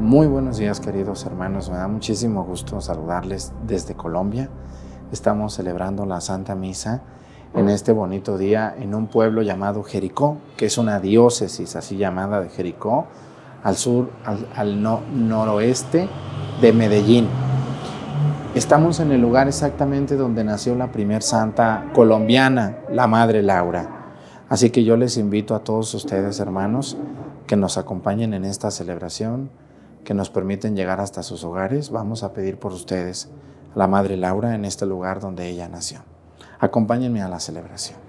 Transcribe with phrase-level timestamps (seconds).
[0.00, 4.50] Muy buenos días queridos hermanos, me da muchísimo gusto saludarles desde Colombia.
[5.10, 7.00] Estamos celebrando la Santa Misa
[7.54, 12.42] en este bonito día en un pueblo llamado Jericó, que es una diócesis así llamada
[12.42, 13.06] de Jericó,
[13.64, 14.10] al sur,
[14.54, 16.10] al, noroeste
[16.60, 17.26] de Medellín.
[18.54, 24.12] Estamos en el lugar exactamente donde nació la primer santa colombiana, la Madre Laura.
[24.50, 26.98] Así que yo les invito a todos ustedes, hermanos,
[27.46, 29.48] que nos acompañen en esta celebración
[30.06, 33.28] que nos permiten llegar hasta sus hogares, vamos a pedir por ustedes
[33.74, 35.98] a la Madre Laura en este lugar donde ella nació.
[36.60, 38.05] Acompáñenme a la celebración.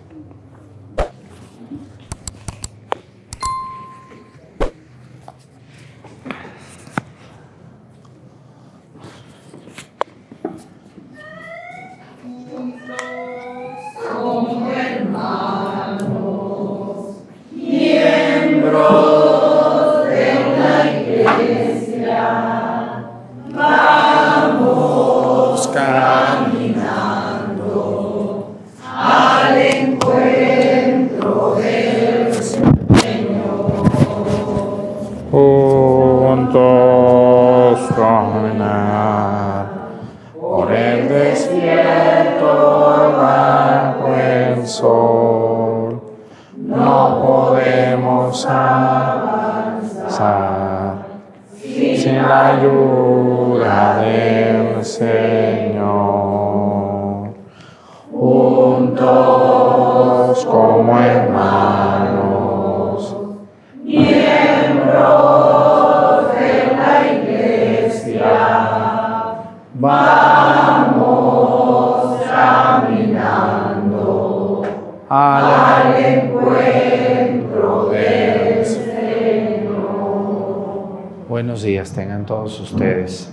[82.27, 83.31] Todos ustedes.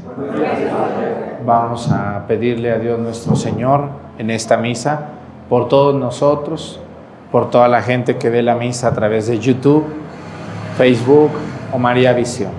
[1.45, 3.89] Vamos a pedirle a Dios nuestro Señor
[4.19, 5.09] en esta misa
[5.51, 6.81] por todos nosotros,
[7.31, 9.85] por toda la gente que ve la misa a través de YouTube,
[10.79, 11.33] Facebook
[11.73, 12.53] o María Visión.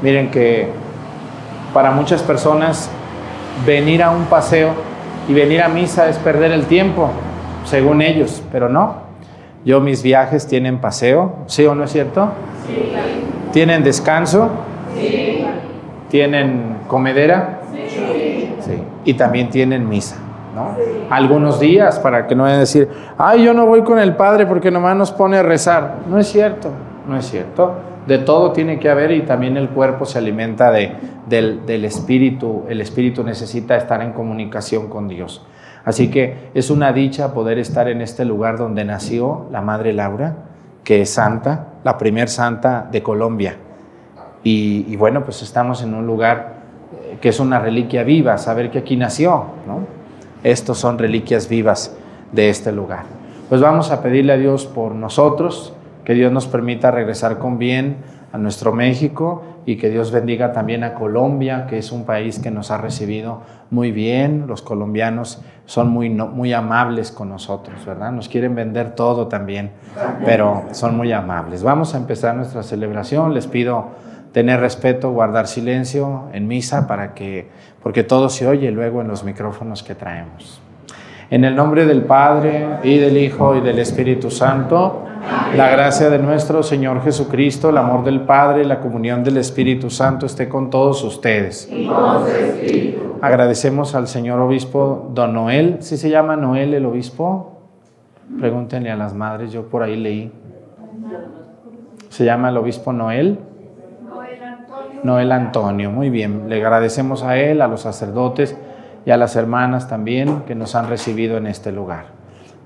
[0.00, 0.70] Miren que
[1.74, 2.88] para muchas personas
[3.66, 4.70] venir a un paseo
[5.28, 7.10] y venir a misa es perder el tiempo,
[7.64, 9.02] según ellos, pero no.
[9.64, 12.30] Yo mis viajes tienen paseo, ¿sí o no es cierto?
[12.66, 12.92] Sí.
[13.52, 14.50] ¿Tienen descanso?
[16.10, 17.60] ¿Tienen comedera?
[18.60, 18.82] Sí.
[19.04, 20.16] Y también tienen misa,
[20.54, 20.76] ¿no?
[21.10, 24.46] Algunos días para que no vayan a decir, ay, yo no voy con el Padre
[24.46, 25.96] porque nomás nos pone a rezar.
[26.08, 26.70] No es cierto,
[27.08, 27.74] no es cierto.
[28.06, 30.92] De todo tiene que haber y también el cuerpo se alimenta de,
[31.26, 32.64] del, espíritu.
[32.68, 35.44] El espíritu necesita estar en comunicación con Dios.
[35.84, 40.36] Así que es una dicha poder estar en este lugar donde nació la Madre Laura,
[40.82, 43.56] que es santa, la primer santa de Colombia.
[44.42, 46.56] Y, bueno, pues estamos en un lugar
[46.92, 49.80] eh, que es una reliquia viva, saber que aquí nació, ¿no?
[50.42, 51.96] Estos son reliquias vivas
[52.30, 53.04] de este lugar.
[53.48, 55.73] Pues vamos a pedirle a Dios por nosotros,
[56.04, 57.96] que Dios nos permita regresar con bien
[58.32, 62.50] a nuestro México y que Dios bendiga también a Colombia, que es un país que
[62.50, 64.46] nos ha recibido muy bien.
[64.46, 68.12] Los colombianos son muy, muy amables con nosotros, ¿verdad?
[68.12, 69.70] Nos quieren vender todo también,
[70.24, 71.62] pero son muy amables.
[71.62, 73.34] Vamos a empezar nuestra celebración.
[73.34, 73.90] Les pido
[74.32, 77.48] tener respeto, guardar silencio en misa para que,
[77.82, 80.60] porque todo se oye luego en los micrófonos que traemos.
[81.30, 85.04] En el nombre del Padre y del Hijo y del Espíritu Santo,
[85.56, 90.26] la gracia de nuestro Señor Jesucristo, el amor del Padre, la comunión del Espíritu Santo
[90.26, 91.70] esté con todos ustedes.
[93.20, 95.78] Agradecemos al señor obispo Don Noel.
[95.80, 97.60] ¿Sí se llama Noel el obispo?
[98.38, 100.32] Pregúntenle a las madres, yo por ahí leí.
[102.08, 103.38] ¿Se llama el obispo Noel?
[105.02, 105.90] Noel Antonio.
[105.90, 108.56] Muy bien, le agradecemos a él, a los sacerdotes
[109.06, 112.23] y a las hermanas también que nos han recibido en este lugar.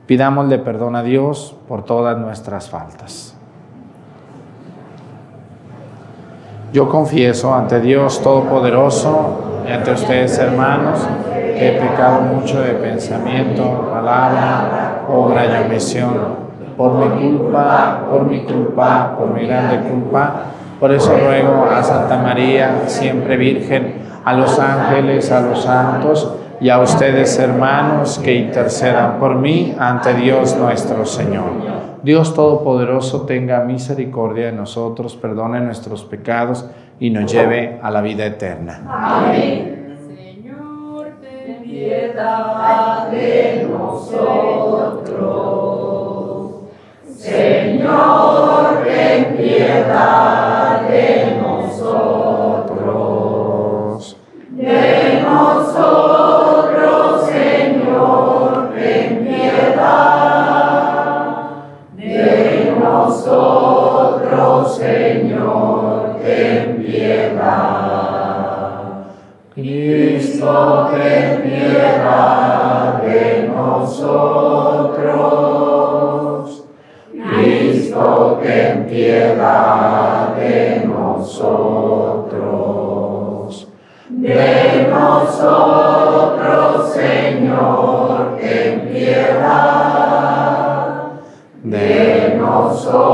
[0.09, 3.37] Pidámosle perdón a Dios por todas nuestras faltas.
[6.73, 11.07] Yo confieso ante Dios Todopoderoso y ante ustedes hermanos
[11.55, 16.49] que he pecado mucho de pensamiento, palabra, obra y omisión.
[16.77, 20.45] Por mi culpa, por mi culpa, por mi grande culpa
[20.81, 23.95] por eso ruego a Santa María, siempre Virgen,
[24.25, 30.15] a los ángeles, a los santos y a ustedes hermanos que intercedan por mí ante
[30.15, 31.79] Dios nuestro Señor.
[32.03, 36.65] Dios Todopoderoso tenga misericordia de nosotros, perdone nuestros pecados
[37.01, 38.83] y nos lleve a la vida eterna.
[38.89, 39.97] Amén.
[40.17, 45.09] Señor, ten piedad de nosotros.
[47.17, 52.17] Señor, ten piedad de nosotros.
[54.57, 55.08] Señor,
[70.39, 73.99] Cristo, ten piedad de nosotros.
[77.11, 82.39] Cristo, ten piedad de nosotros.
[84.09, 89.99] De nosotros, Señor, ten piedad.
[91.65, 93.08] De nosotros,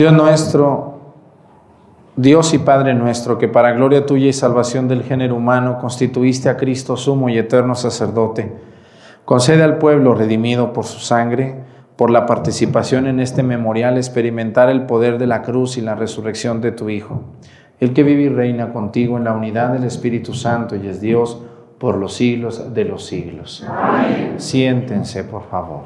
[0.00, 0.94] Dios nuestro,
[2.16, 6.56] Dios y Padre nuestro, que para gloria tuya y salvación del género humano constituiste a
[6.56, 8.50] Cristo sumo y eterno sacerdote,
[9.26, 11.56] concede al pueblo redimido por su sangre,
[11.96, 16.62] por la participación en este memorial, experimentar el poder de la cruz y la resurrección
[16.62, 17.20] de tu Hijo,
[17.78, 21.42] el que vive y reina contigo en la unidad del Espíritu Santo y es Dios
[21.78, 23.66] por los siglos de los siglos.
[24.38, 25.82] Siéntense, por favor.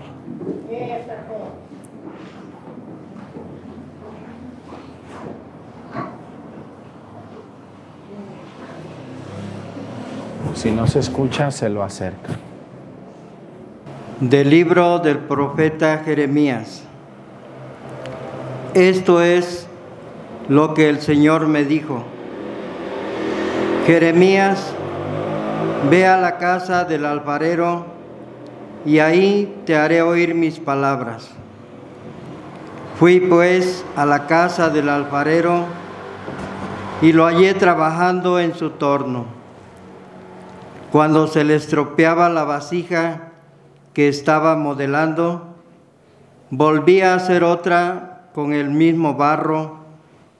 [10.55, 12.31] Si no se escucha, se lo acerca.
[14.21, 16.83] Del libro del profeta Jeremías.
[18.73, 19.67] Esto es
[20.49, 22.05] lo que el Señor me dijo.
[23.87, 24.73] Jeremías,
[25.91, 27.87] ve a la casa del alfarero
[28.87, 31.31] y ahí te haré oír mis palabras.
[32.99, 35.65] Fui pues a la casa del alfarero
[37.03, 39.44] y lo hallé trabajando en su torno.
[40.95, 43.33] Cuando se le estropeaba la vasija
[43.95, 45.57] que estaba modelando,
[46.51, 49.79] volví a hacer otra con el mismo barro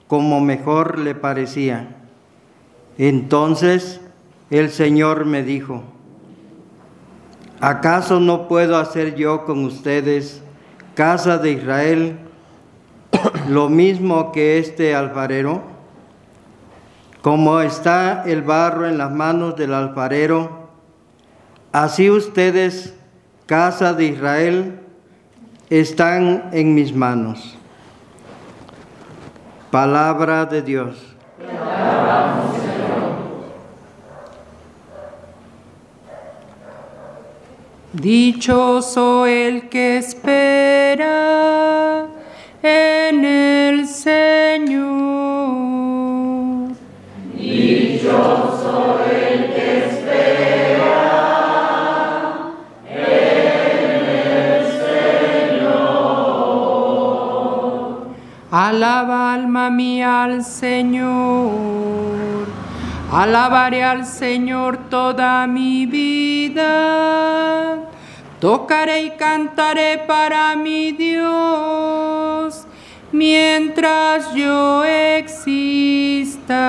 [0.07, 1.97] como mejor le parecía.
[2.99, 4.01] Entonces
[4.49, 5.83] el Señor me dijo,
[7.59, 10.41] ¿acaso no puedo hacer yo con ustedes,
[10.95, 12.17] casa de Israel,
[13.49, 15.74] lo mismo que este alfarero?
[17.25, 20.69] Como está el barro en las manos del alfarero,
[21.73, 22.93] así ustedes,
[23.47, 24.81] casa de Israel,
[25.71, 27.57] están en mis manos.
[29.71, 31.17] Palabra de Dios.
[37.95, 42.07] Dichoso el que espera
[42.63, 45.44] en el Señor.
[58.51, 61.55] Alaba alma mía al Señor.
[63.11, 66.71] Alabaré al Señor toda mi vida.
[68.39, 72.67] Tocaré y cantaré para mi Dios
[73.13, 76.65] mientras yo exista.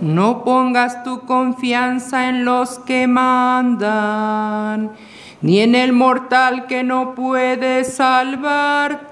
[0.00, 4.92] No pongas tu confianza en los que mandan,
[5.40, 9.10] ni en el mortal que no puede salvarte,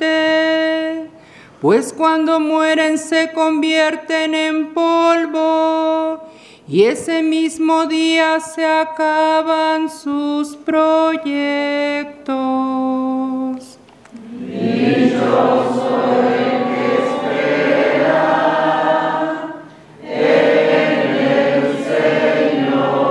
[1.61, 6.28] pues cuando mueren se convierten en polvo,
[6.69, 12.37] y ese mismo día se acaban sus proyectos.
[14.51, 14.99] Espera
[20.03, 21.63] en el
[22.61, 23.09] Señor.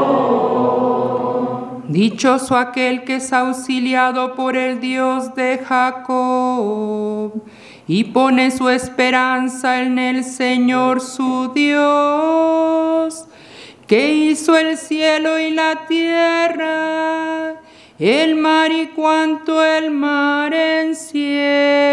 [1.88, 7.42] Dichoso aquel que es auxiliado por el Dios de Jacob
[7.88, 13.26] y pone su esperanza en el Señor su Dios,
[13.88, 17.56] que hizo el cielo y la tierra,
[17.98, 21.88] el mar y cuanto el mar encierra.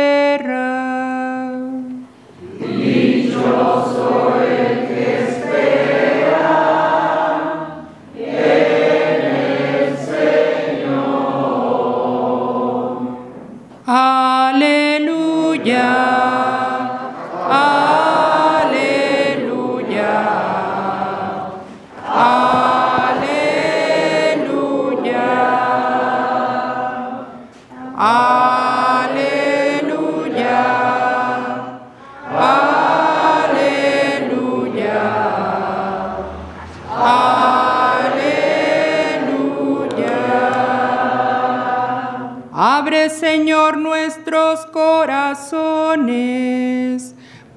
[45.04, 46.00] Corazones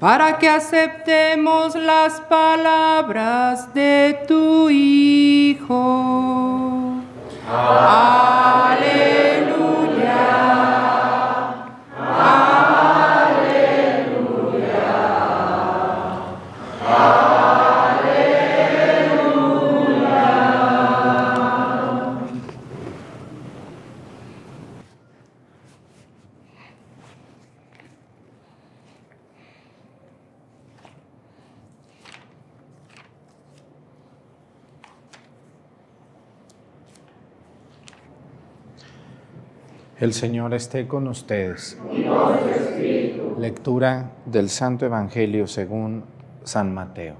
[0.01, 6.17] para que aceptemos las palabras de tu Hijo.
[39.99, 41.75] El Señor esté con ustedes.
[43.39, 46.03] Lectura del Santo Evangelio según
[46.43, 47.15] San Mateo.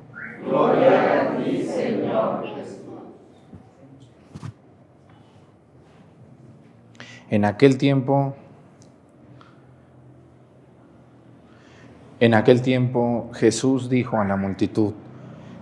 [7.31, 8.35] En aquel tiempo,
[12.19, 14.93] en aquel tiempo Jesús dijo a la multitud,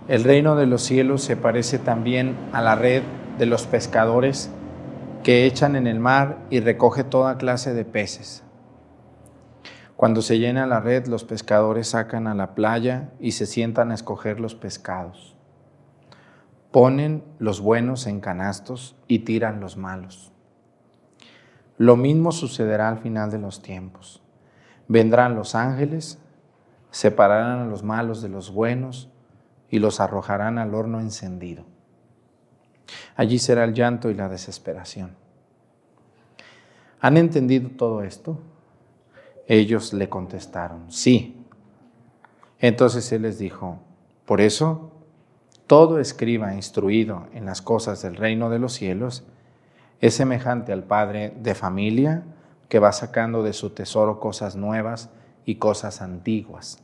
[0.06, 3.02] el reino de los cielos se parece también a la red
[3.38, 4.50] de los pescadores
[5.26, 8.44] que echan en el mar y recoge toda clase de peces.
[9.96, 13.94] Cuando se llena la red, los pescadores sacan a la playa y se sientan a
[13.94, 15.36] escoger los pescados.
[16.70, 20.32] Ponen los buenos en canastos y tiran los malos.
[21.76, 24.22] Lo mismo sucederá al final de los tiempos.
[24.86, 26.20] Vendrán los ángeles,
[26.92, 29.10] separarán a los malos de los buenos
[29.70, 31.64] y los arrojarán al horno encendido.
[33.16, 35.16] Allí será el llanto y la desesperación.
[37.00, 38.40] ¿Han entendido todo esto?
[39.46, 41.44] Ellos le contestaron, sí.
[42.58, 43.78] Entonces él les dijo,
[44.24, 44.92] por eso,
[45.66, 49.24] todo escriba instruido en las cosas del reino de los cielos
[50.00, 52.24] es semejante al padre de familia
[52.68, 55.10] que va sacando de su tesoro cosas nuevas
[55.44, 56.82] y cosas antiguas.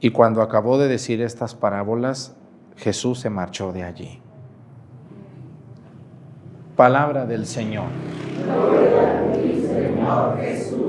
[0.00, 2.34] Y cuando acabó de decir estas parábolas,
[2.76, 4.21] Jesús se marchó de allí.
[6.76, 7.86] Palabra del Señor.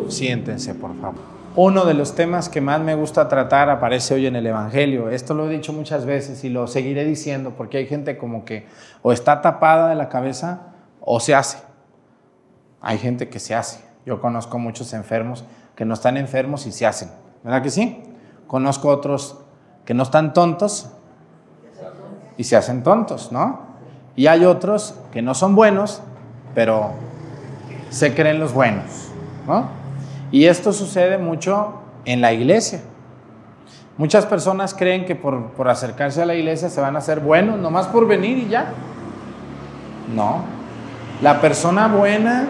[0.07, 1.33] Siéntense, por favor.
[1.55, 5.09] Uno de los temas que más me gusta tratar aparece hoy en el Evangelio.
[5.09, 8.65] Esto lo he dicho muchas veces y lo seguiré diciendo porque hay gente como que
[9.03, 11.59] o está tapada de la cabeza o se hace.
[12.81, 13.81] Hay gente que se hace.
[14.05, 17.09] Yo conozco muchos enfermos que no están enfermos y se hacen.
[17.43, 18.01] ¿Verdad que sí?
[18.47, 19.37] Conozco otros
[19.85, 20.89] que no están tontos
[22.35, 23.72] y se hacen tontos, ¿no?
[24.15, 26.01] Y hay otros que no son buenos,
[26.53, 26.91] pero
[27.89, 29.09] se creen los buenos,
[29.47, 29.67] ¿no?
[30.31, 32.81] Y esto sucede mucho en la iglesia.
[33.97, 37.59] Muchas personas creen que por, por acercarse a la iglesia se van a hacer buenos,
[37.59, 38.73] nomás por venir y ya.
[40.15, 40.43] No.
[41.21, 42.47] La persona buena,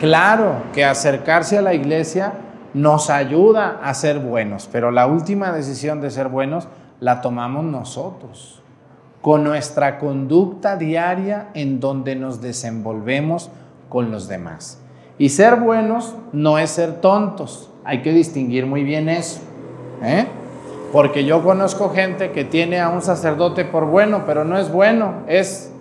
[0.00, 2.34] claro que acercarse a la iglesia
[2.74, 6.68] nos ayuda a ser buenos, pero la última decisión de ser buenos
[7.00, 8.57] la tomamos nosotros,
[9.20, 13.50] con nuestra conducta diaria en donde nos desenvolvemos
[13.88, 14.80] con los demás.
[15.18, 19.40] Y ser buenos no es ser tontos, hay que distinguir muy bien eso.
[20.02, 20.26] ¿eh?
[20.92, 25.22] Porque yo conozco gente que tiene a un sacerdote por bueno, pero no es bueno,
[25.26, 25.72] es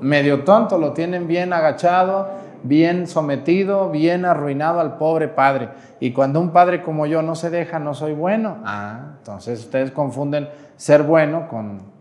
[0.00, 2.28] medio tonto, lo tienen bien agachado,
[2.62, 5.68] bien sometido, bien arruinado al pobre padre.
[6.00, 8.58] Y cuando un padre como yo no se deja, no soy bueno.
[8.64, 11.95] Ah, entonces ustedes confunden ser bueno con,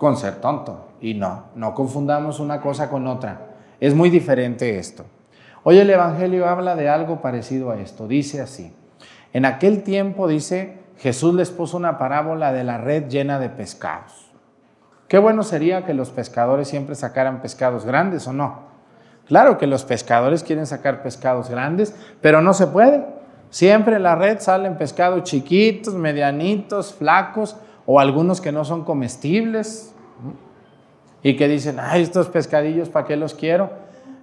[0.00, 0.88] con ser tonto.
[1.02, 3.48] Y no, no confundamos una cosa con otra.
[3.80, 5.04] Es muy diferente esto.
[5.62, 8.08] Hoy el Evangelio habla de algo parecido a esto.
[8.08, 8.74] Dice así.
[9.34, 14.30] En aquel tiempo, dice, Jesús les puso una parábola de la red llena de pescados.
[15.06, 18.70] Qué bueno sería que los pescadores siempre sacaran pescados grandes o no.
[19.26, 23.04] Claro que los pescadores quieren sacar pescados grandes, pero no se puede.
[23.50, 27.56] Siempre en la red salen pescados chiquitos, medianitos, flacos
[27.92, 29.92] o algunos que no son comestibles
[31.24, 33.68] y que dicen, ay, estos pescadillos, ¿para qué los quiero?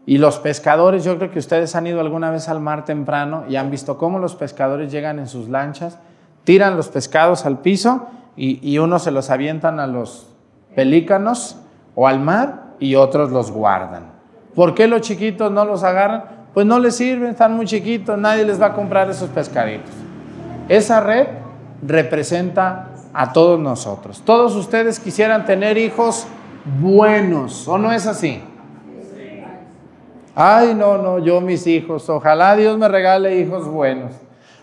[0.06, 3.58] Y los pescadores, yo creo que ustedes han ido alguna vez al mar temprano y
[3.58, 6.00] han visto cómo los pescadores llegan en sus lanchas,
[6.46, 8.08] tiran los pescados al piso
[8.38, 10.30] y, y unos se los avientan a los
[10.74, 11.58] pelícanos
[11.94, 14.14] o al mar y otros los guardan.
[14.56, 16.24] ¿Por qué los chiquitos no los agarran?
[16.54, 19.92] Pues no les sirven, están muy chiquitos, nadie les va a comprar esos pescaditos.
[20.70, 21.28] Esa red
[21.86, 24.22] representa a todos nosotros.
[24.24, 26.28] Todos ustedes quisieran tener hijos
[26.80, 28.42] buenos, ¿o no es así?
[30.36, 34.12] Ay, no, no, yo mis hijos, ojalá Dios me regale hijos buenos.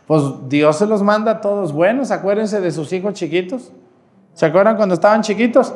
[0.06, 3.72] Pues Dios se los manda a todos buenos, acuérdense de sus hijos chiquitos.
[4.34, 5.74] ¿Se acuerdan cuando estaban chiquitos?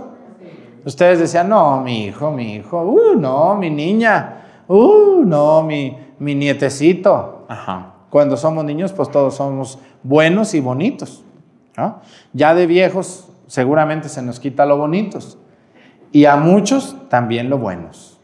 [0.85, 6.35] Ustedes decían, no, mi hijo, mi hijo, uh, no, mi niña, uh, no, mi, mi
[6.35, 7.47] nietecito.
[7.49, 7.95] Ajá.
[8.11, 11.25] Cuando somos niños, pues todos somos buenos y bonitos.
[12.33, 15.39] Ya de viejos, seguramente se nos quita lo bonitos.
[16.13, 18.19] Y a muchos también lo buenos.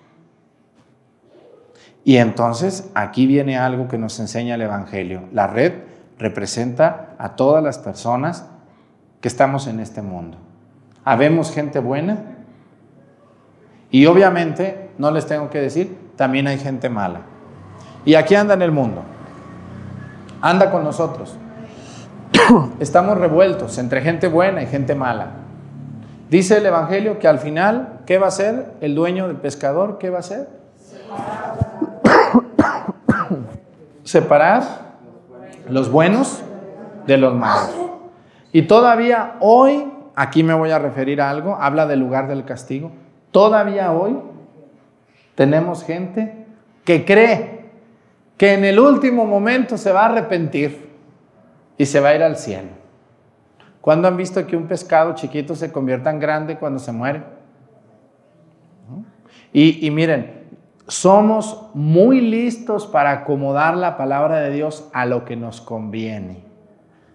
[2.05, 5.23] Y entonces aquí viene algo que nos enseña el Evangelio.
[5.33, 5.73] La red
[6.19, 8.47] representa a todas las personas
[9.21, 10.37] que estamos en este mundo.
[11.05, 12.35] Habemos gente buena
[13.91, 17.21] y obviamente, no les tengo que decir, también hay gente mala.
[18.05, 19.03] Y aquí anda en el mundo.
[20.41, 21.39] Anda con nosotros.
[22.81, 25.29] Estamos revueltos entre gente buena y gente mala.
[26.31, 29.99] Dice el Evangelio que al final, ¿qué va a ser el dueño del pescador?
[29.99, 30.49] ¿Qué va a hacer?
[34.05, 34.63] separar
[35.69, 36.43] los buenos
[37.07, 37.75] de los malos.
[38.53, 42.91] Y todavía hoy, aquí me voy a referir a algo, habla del lugar del castigo.
[43.31, 44.17] Todavía hoy
[45.35, 46.47] tenemos gente
[46.85, 47.65] que cree
[48.37, 50.94] que en el último momento se va a arrepentir
[51.77, 52.69] y se va a ir al cielo.
[53.81, 57.23] ¿Cuándo han visto que un pescado chiquito se convierta en grande cuando se muere?
[59.53, 60.45] Y, y miren,
[60.87, 66.45] somos muy listos para acomodar la palabra de Dios a lo que nos conviene.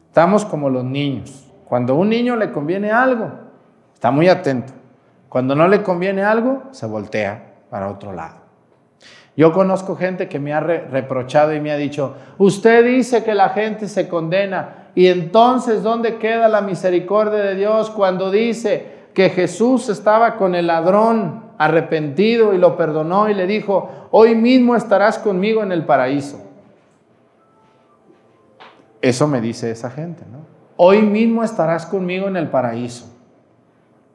[0.07, 1.51] Estamos como los niños.
[1.65, 3.31] Cuando a un niño le conviene algo,
[3.93, 4.73] está muy atento.
[5.29, 8.38] Cuando no le conviene algo, se voltea para otro lado.
[9.39, 13.47] Yo conozco gente que me ha reprochado y me ha dicho, usted dice que la
[13.47, 19.88] gente se condena y entonces ¿dónde queda la misericordia de Dios cuando dice que Jesús
[19.88, 25.63] estaba con el ladrón arrepentido y lo perdonó y le dijo, hoy mismo estarás conmigo
[25.63, 26.41] en el paraíso.
[29.02, 30.39] Eso me dice esa gente, ¿no?
[30.75, 33.08] Hoy mismo estarás conmigo en el paraíso.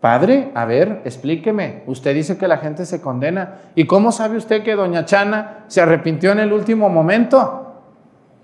[0.05, 1.83] Padre, a ver, explíqueme.
[1.87, 3.55] Usted dice que la gente se condena.
[3.75, 7.73] ¿Y cómo sabe usted que doña Chana se arrepintió en el último momento?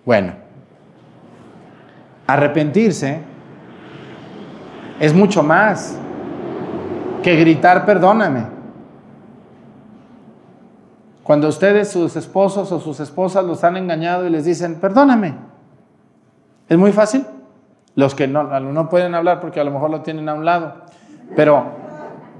[0.06, 0.32] Bueno,
[2.26, 3.20] arrepentirse
[5.00, 5.98] es mucho más
[7.22, 8.46] que gritar perdóname.
[11.22, 15.34] Cuando ustedes, sus esposos o sus esposas los han engañado y les dicen, perdóname,
[16.70, 17.26] es muy fácil.
[17.96, 20.88] Los que no, pueden hablar porque a lo mejor lo tienen a un lado.
[21.36, 21.64] Pero,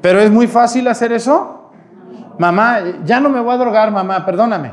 [0.01, 1.71] pero es muy fácil hacer eso.
[2.39, 4.73] Mamá, ya no me voy a drogar, mamá, perdóname.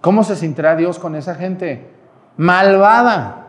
[0.00, 1.90] ¿Cómo se sentirá Dios con esa gente
[2.36, 3.48] malvada?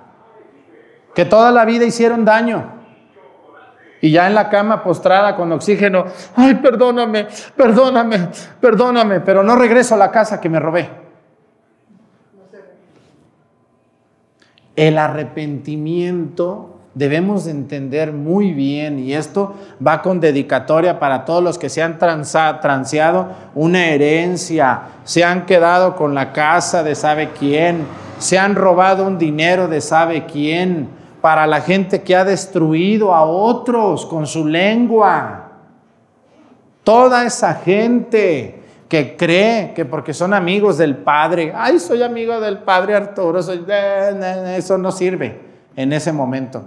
[1.13, 2.77] Que toda la vida hicieron daño.
[4.01, 6.05] Y ya en la cama postrada con oxígeno,
[6.35, 8.29] ay, perdóname, perdóname,
[8.59, 10.89] perdóname, pero no regreso a la casa que me robé.
[14.75, 19.53] El arrepentimiento debemos de entender muy bien, y esto
[19.85, 25.95] va con dedicatoria para todos los que se han transeado una herencia, se han quedado
[25.95, 27.85] con la casa de sabe quién,
[28.17, 30.89] se han robado un dinero de sabe quién,
[31.21, 35.51] para la gente que ha destruido a otros con su lengua.
[36.83, 42.59] Toda esa gente que cree que porque son amigos del Padre, ay, soy amigo del
[42.59, 45.41] Padre Arturo, eso no sirve
[45.75, 46.63] en ese momento.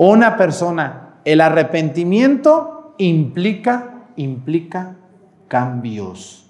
[0.00, 4.94] Una persona, el arrepentimiento implica, implica
[5.48, 6.48] cambios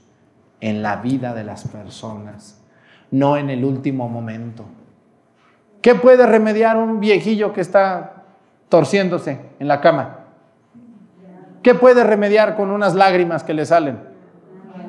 [0.61, 2.63] en la vida de las personas,
[3.11, 4.67] no en el último momento.
[5.81, 8.25] ¿Qué puede remediar un viejillo que está
[8.69, 10.27] torciéndose en la cama?
[11.63, 13.99] ¿Qué puede remediar con unas lágrimas que le salen?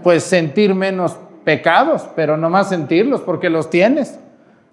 [0.04, 4.20] Pues sentir menos pecados, pero no más sentirlos porque los tienes.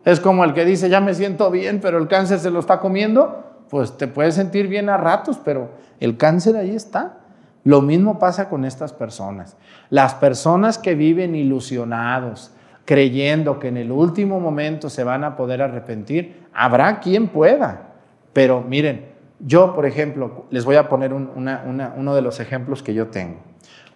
[0.05, 2.81] Es como el que dice, ya me siento bien, pero el cáncer se lo está
[2.81, 3.45] comiendo.
[3.70, 7.18] Pues te puedes sentir bien a ratos, pero el cáncer ahí está.
[7.64, 9.57] Lo mismo pasa con estas personas.
[9.90, 12.52] Las personas que viven ilusionados,
[12.85, 17.88] creyendo que en el último momento se van a poder arrepentir, habrá quien pueda.
[18.33, 19.07] Pero miren,
[19.40, 23.40] yo, por ejemplo, les voy a poner uno de los ejemplos que yo tengo.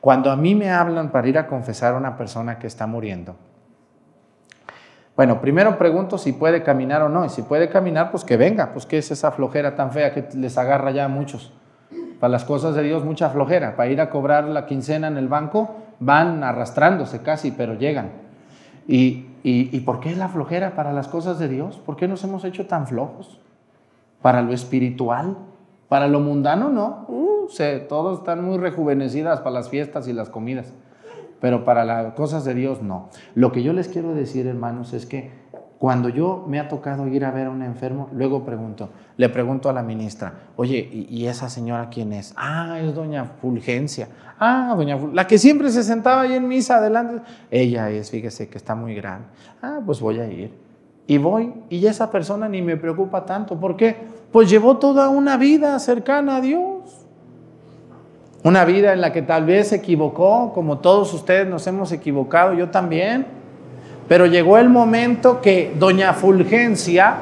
[0.00, 3.37] Cuando a mí me hablan para ir a confesar a una persona que está muriendo,
[5.20, 8.72] bueno, primero pregunto si puede caminar o no, y si puede caminar, pues que venga,
[8.72, 11.52] pues qué es esa flojera tan fea que les agarra ya a muchos.
[12.18, 13.76] Para las cosas de Dios, mucha flojera.
[13.76, 18.12] Para ir a cobrar la quincena en el banco, van arrastrándose casi, pero llegan.
[18.88, 21.76] ¿Y, por qué la flojera para las cosas de Dios?
[21.85, 23.38] ¿Por qué nos hemos hecho tan flojos?
[24.22, 25.37] Para lo espiritual,
[25.90, 27.04] para lo mundano no.
[27.09, 30.72] Uh, se, todos están muy rejuvenecidas para las fiestas y las comidas,
[31.40, 33.09] pero para las cosas de Dios no.
[33.35, 35.31] Lo que yo les quiero decir, hermanos, es que
[35.81, 39.70] cuando yo me ha tocado ir a ver a un enfermo, luego pregunto, le pregunto
[39.70, 42.35] a la ministra, oye, ¿y, esa señora quién es?
[42.37, 44.09] Ah, es doña Fulgencia.
[44.38, 47.22] Ah, doña Fulgencia, la que siempre se sentaba ahí en misa adelante.
[47.50, 49.29] Ella es, fíjese que está muy grande.
[49.62, 50.53] Ah, pues voy a ir.
[51.07, 53.59] Y voy, y esa persona ni me preocupa tanto.
[53.59, 53.96] ¿Por qué?
[54.31, 56.99] Pues llevó toda una vida cercana a Dios.
[58.42, 62.55] Una vida en la que tal vez se equivocó, como todos ustedes nos hemos equivocado,
[62.55, 63.26] yo también.
[64.09, 67.16] Pero llegó el momento que doña Fulgencia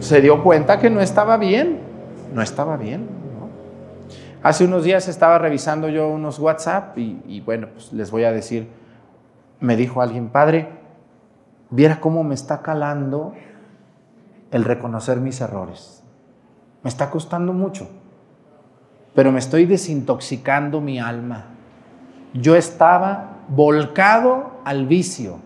[0.00, 1.80] se dio cuenta que no estaba bien.
[2.34, 3.08] No estaba bien.
[4.42, 8.32] Hace unos días estaba revisando yo unos WhatsApp y, y bueno, pues les voy a
[8.32, 8.68] decir,
[9.60, 10.68] me dijo alguien, padre,
[11.70, 13.32] viera cómo me está calando
[14.50, 16.02] el reconocer mis errores.
[16.82, 17.88] Me está costando mucho,
[19.14, 21.46] pero me estoy desintoxicando mi alma.
[22.34, 25.38] Yo estaba volcado al vicio,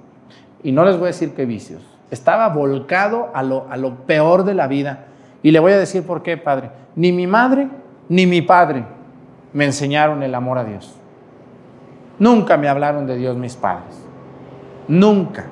[0.62, 4.44] y no les voy a decir qué vicios, estaba volcado a lo, a lo peor
[4.44, 5.06] de la vida.
[5.42, 6.70] Y le voy a decir por qué, Padre.
[6.94, 7.68] Ni mi madre
[8.08, 8.84] ni mi padre
[9.52, 10.94] me enseñaron el amor a Dios.
[12.18, 14.00] Nunca me hablaron de Dios mis padres.
[14.88, 15.46] Nunca.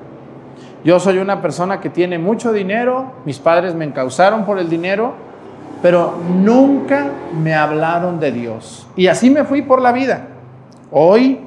[0.83, 5.15] Yo soy una persona que tiene mucho dinero, mis padres me encausaron por el dinero,
[5.81, 7.11] pero nunca
[7.41, 8.87] me hablaron de Dios.
[8.95, 10.27] Y así me fui por la vida.
[10.91, 11.39] Hoy,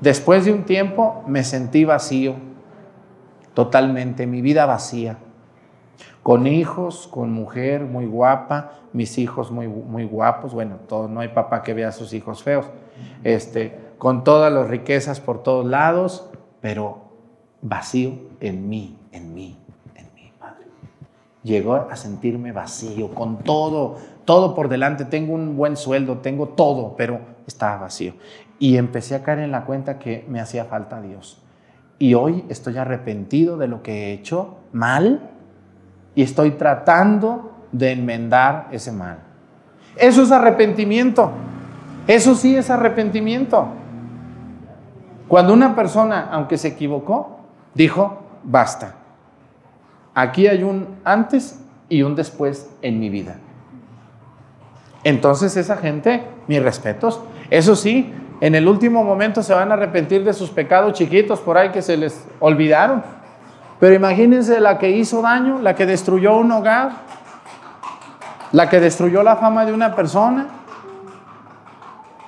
[0.00, 2.34] después de un tiempo, me sentí vacío,
[3.54, 5.18] totalmente, mi vida vacía.
[6.22, 11.28] Con hijos, con mujer muy guapa, mis hijos muy, muy guapos, bueno, todo, no hay
[11.28, 12.66] papá que vea a sus hijos feos,
[13.22, 16.28] este, con todas las riquezas por todos lados,
[16.60, 17.06] pero
[17.62, 19.58] vacío en mí, en mí.
[21.46, 25.04] Llegó a sentirme vacío, con todo, todo por delante.
[25.04, 28.14] Tengo un buen sueldo, tengo todo, pero estaba vacío.
[28.58, 31.40] Y empecé a caer en la cuenta que me hacía falta Dios.
[32.00, 35.30] Y hoy estoy arrepentido de lo que he hecho mal
[36.16, 39.18] y estoy tratando de enmendar ese mal.
[39.94, 41.30] Eso es arrepentimiento.
[42.08, 43.68] Eso sí es arrepentimiento.
[45.28, 47.38] Cuando una persona, aunque se equivocó,
[47.72, 48.96] dijo, basta.
[50.16, 53.36] Aquí hay un antes y un después en mi vida.
[55.04, 57.20] Entonces esa gente, mis respetos.
[57.50, 61.58] Eso sí, en el último momento se van a arrepentir de sus pecados chiquitos por
[61.58, 63.02] ahí que se les olvidaron.
[63.78, 66.92] Pero imagínense la que hizo daño, la que destruyó un hogar,
[68.52, 70.46] la que destruyó la fama de una persona,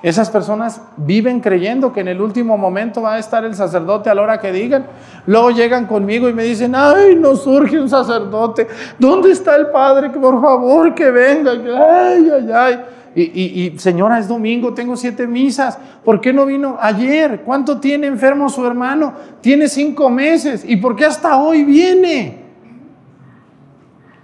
[0.01, 4.15] esas personas viven creyendo que en el último momento va a estar el sacerdote a
[4.15, 4.85] la hora que digan.
[5.25, 8.67] Luego llegan conmigo y me dicen, ay, no surge un sacerdote.
[8.97, 10.11] ¿Dónde está el Padre?
[10.11, 11.51] Que por favor que venga.
[11.51, 12.79] Ay, ay, ay.
[13.15, 15.77] Y, y, señora, es domingo, tengo siete misas.
[16.05, 17.41] ¿Por qué no vino ayer?
[17.41, 19.13] ¿Cuánto tiene enfermo su hermano?
[19.41, 20.63] Tiene cinco meses.
[20.65, 22.45] ¿Y por qué hasta hoy viene?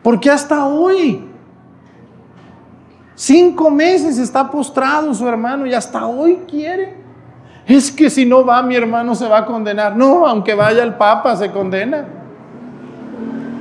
[0.01, 1.34] ¿Por qué hasta hoy?
[3.15, 6.95] Cinco meses está postrado su hermano y hasta hoy quiere.
[7.65, 9.95] Es que si no va mi hermano se va a condenar.
[9.95, 12.05] No, aunque vaya el Papa se condena.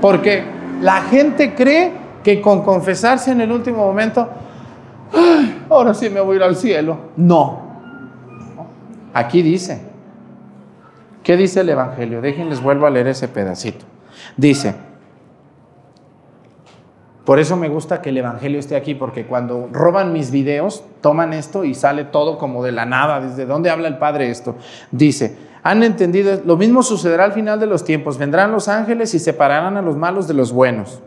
[0.00, 0.44] Porque
[0.82, 4.28] la gente cree que con confesarse en el último momento,
[5.70, 6.98] ahora sí me voy a ir al cielo.
[7.16, 7.62] No.
[9.14, 9.80] Aquí dice.
[11.22, 12.20] ¿Qué dice el Evangelio?
[12.20, 13.86] Déjenles vuelvo a leer ese pedacito.
[14.36, 14.74] Dice,
[17.24, 21.32] por eso me gusta que el Evangelio esté aquí, porque cuando roban mis videos, toman
[21.32, 23.20] esto y sale todo como de la nada.
[23.20, 24.56] ¿Desde dónde habla el Padre esto?
[24.90, 28.18] Dice, han entendido, lo mismo sucederá al final de los tiempos.
[28.18, 31.00] Vendrán los ángeles y separarán a los malos de los buenos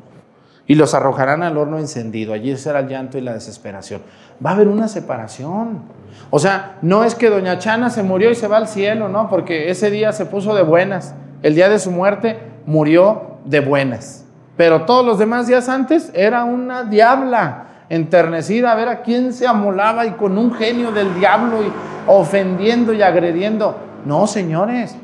[0.67, 2.34] y los arrojarán al horno encendido.
[2.34, 4.01] Allí será el llanto y la desesperación.
[4.45, 5.84] Va a haber una separación.
[6.30, 9.30] O sea, no es que doña Chana se murió y se va al cielo, ¿no?
[9.30, 11.15] Porque ese día se puso de buenas.
[11.41, 14.26] El día de su muerte murió de buenas.
[14.57, 19.47] Pero todos los demás días antes era una diabla enternecida a ver a quién se
[19.47, 21.71] amolaba y con un genio del diablo y
[22.07, 23.77] ofendiendo y agrediendo.
[24.03, 24.95] No, señores,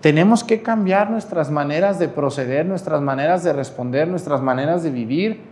[0.00, 5.44] tenemos que cambiar nuestras maneras de proceder, nuestras maneras de responder, nuestras maneras de vivir.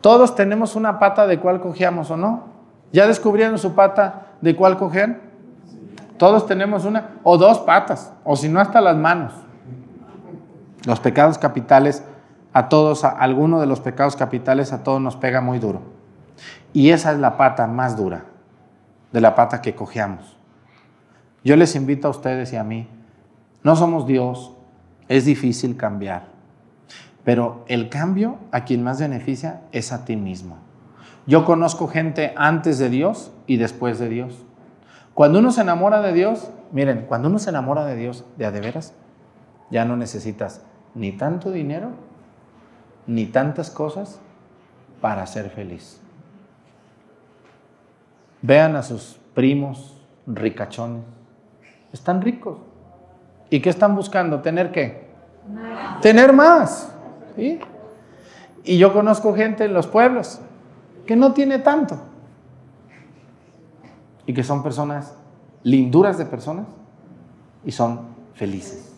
[0.00, 2.44] Todos tenemos una pata de cuál cogíamos o no.
[2.92, 5.20] ¿Ya descubrieron su pata de cuál coger?
[6.18, 9.32] Todos tenemos una o dos patas, o si no hasta las manos.
[10.84, 12.04] Los pecados capitales
[12.52, 15.82] a todos, a alguno de los pecados capitales, a todos nos pega muy duro.
[16.72, 18.24] Y esa es la pata más dura
[19.12, 20.36] de la pata que cojeamos.
[21.44, 22.88] Yo les invito a ustedes y a mí,
[23.62, 24.52] no somos Dios,
[25.08, 26.28] es difícil cambiar,
[27.24, 30.58] pero el cambio a quien más beneficia es a ti mismo.
[31.26, 34.44] Yo conozco gente antes de Dios y después de Dios.
[35.14, 38.50] Cuando uno se enamora de Dios, miren, cuando uno se enamora de Dios de a
[38.50, 38.94] de veras,
[39.70, 40.62] ya no necesitas
[40.94, 41.90] ni tanto dinero,
[43.06, 44.18] ni tantas cosas
[45.00, 46.00] para ser feliz.
[48.40, 51.02] Vean a sus primos ricachones.
[51.92, 52.58] Están ricos.
[53.50, 54.40] ¿Y qué están buscando?
[54.40, 55.08] ¿Tener qué?
[56.00, 56.92] Tener más.
[57.36, 57.60] ¿sí?
[58.64, 60.40] Y yo conozco gente en los pueblos
[61.06, 61.98] que no tiene tanto.
[64.26, 65.14] Y que son personas,
[65.62, 66.66] linduras de personas,
[67.64, 68.00] y son
[68.34, 68.92] felices.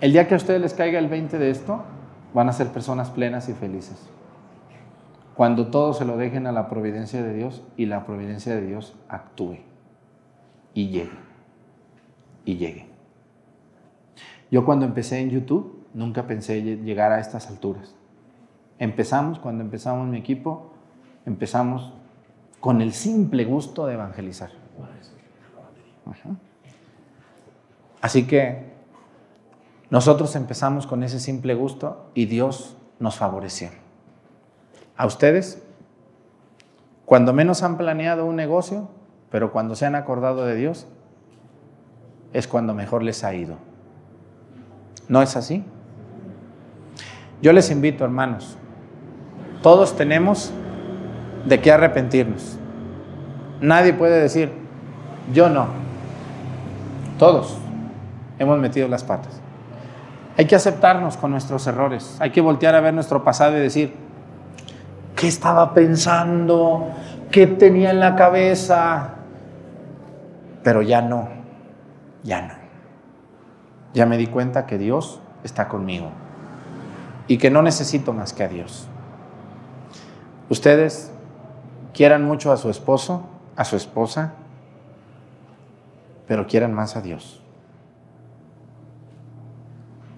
[0.00, 1.82] El día que a ustedes les caiga el 20 de esto,
[2.34, 4.08] van a ser personas plenas y felices.
[5.34, 8.94] Cuando todo se lo dejen a la providencia de Dios y la providencia de Dios
[9.08, 9.58] actúe
[10.74, 11.18] y llegue.
[12.44, 12.86] Y llegue.
[14.50, 17.94] Yo cuando empecé en YouTube, nunca pensé llegar a estas alturas.
[18.78, 20.72] Empezamos, cuando empezamos mi equipo,
[21.26, 21.92] empezamos
[22.60, 24.50] con el simple gusto de evangelizar.
[28.00, 28.69] Así que
[29.90, 33.70] nosotros empezamos con ese simple gusto y Dios nos favoreció.
[34.96, 35.62] A ustedes,
[37.04, 38.88] cuando menos han planeado un negocio,
[39.30, 40.86] pero cuando se han acordado de Dios,
[42.32, 43.56] es cuando mejor les ha ido.
[45.08, 45.64] ¿No es así?
[47.42, 48.56] Yo les invito, hermanos,
[49.62, 50.52] todos tenemos
[51.46, 52.58] de qué arrepentirnos.
[53.60, 54.52] Nadie puede decir,
[55.32, 55.66] yo no.
[57.18, 57.58] Todos
[58.38, 59.39] hemos metido las patas.
[60.40, 62.16] Hay que aceptarnos con nuestros errores.
[62.18, 63.94] Hay que voltear a ver nuestro pasado y decir,
[65.14, 66.88] ¿qué estaba pensando?
[67.30, 69.16] ¿Qué tenía en la cabeza?
[70.62, 71.28] Pero ya no,
[72.22, 72.54] ya no.
[73.92, 76.08] Ya me di cuenta que Dios está conmigo
[77.26, 78.88] y que no necesito más que a Dios.
[80.48, 81.12] Ustedes
[81.92, 83.26] quieran mucho a su esposo,
[83.56, 84.32] a su esposa,
[86.26, 87.39] pero quieran más a Dios.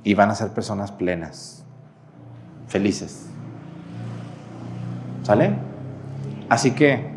[0.05, 1.65] Y van a ser personas plenas,
[2.67, 3.29] felices.
[5.23, 5.55] ¿Sale?
[6.49, 7.13] Así que,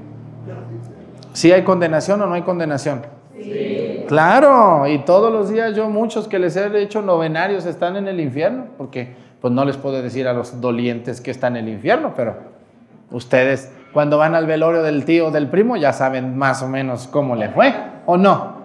[1.34, 3.02] ¿sí hay condenación o no hay condenación?
[3.41, 4.06] Sí.
[4.08, 8.19] Claro, y todos los días yo muchos que les he hecho novenarios están en el
[8.19, 12.13] infierno, porque pues no les puedo decir a los dolientes que están en el infierno,
[12.15, 12.56] pero
[13.12, 17.08] Ustedes cuando van al velorio del tío o del primo ya saben más o menos
[17.08, 17.74] cómo le fue,
[18.06, 18.56] ¿o no?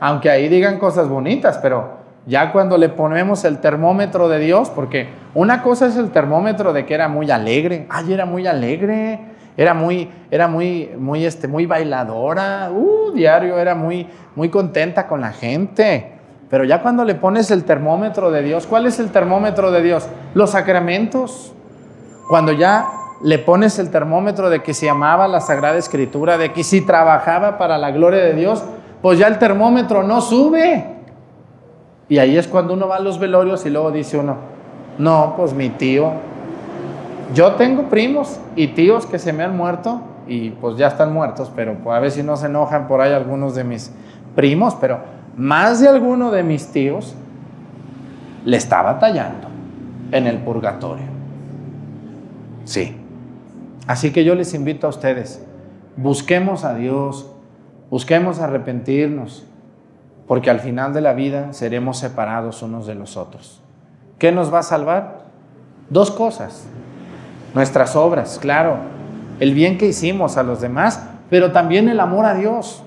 [0.00, 5.08] Aunque ahí digan cosas bonitas, pero ya cuando le ponemos el termómetro de Dios, porque
[5.34, 9.20] una cosa es el termómetro de que era muy alegre, ay, era muy alegre,
[9.56, 15.20] era muy, era muy, muy, este, muy bailadora, uh, diario, era muy, muy contenta con
[15.20, 16.12] la gente.
[16.48, 20.08] Pero ya cuando le pones el termómetro de Dios, ¿cuál es el termómetro de Dios?
[20.34, 21.52] Los sacramentos.
[22.28, 22.86] Cuando ya
[23.22, 27.58] le pones el termómetro de que se amaba la Sagrada Escritura, de que si trabajaba
[27.58, 28.64] para la gloria de Dios,
[29.02, 30.93] pues ya el termómetro no sube.
[32.08, 34.36] Y ahí es cuando uno va a los velorios y luego dice uno,
[34.98, 36.12] no, pues mi tío,
[37.34, 41.50] yo tengo primos y tíos que se me han muerto y pues ya están muertos,
[41.54, 43.90] pero pues a ver si no se enojan por ahí algunos de mis
[44.34, 44.98] primos, pero
[45.36, 47.14] más de alguno de mis tíos
[48.44, 49.48] le estaba tallando
[50.12, 51.06] en el purgatorio.
[52.64, 52.96] Sí.
[53.86, 55.44] Así que yo les invito a ustedes,
[55.96, 57.30] busquemos a Dios,
[57.90, 59.46] busquemos arrepentirnos,
[60.26, 63.60] porque al final de la vida seremos separados unos de los otros.
[64.18, 65.24] ¿Qué nos va a salvar?
[65.90, 66.66] Dos cosas.
[67.54, 68.76] Nuestras obras, claro,
[69.40, 72.82] el bien que hicimos a los demás, pero también el amor a Dios.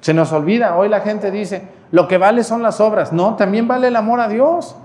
[0.00, 3.12] Se nos olvida, hoy la gente dice, lo que vale son las obras.
[3.12, 4.76] No, también vale el amor a Dios.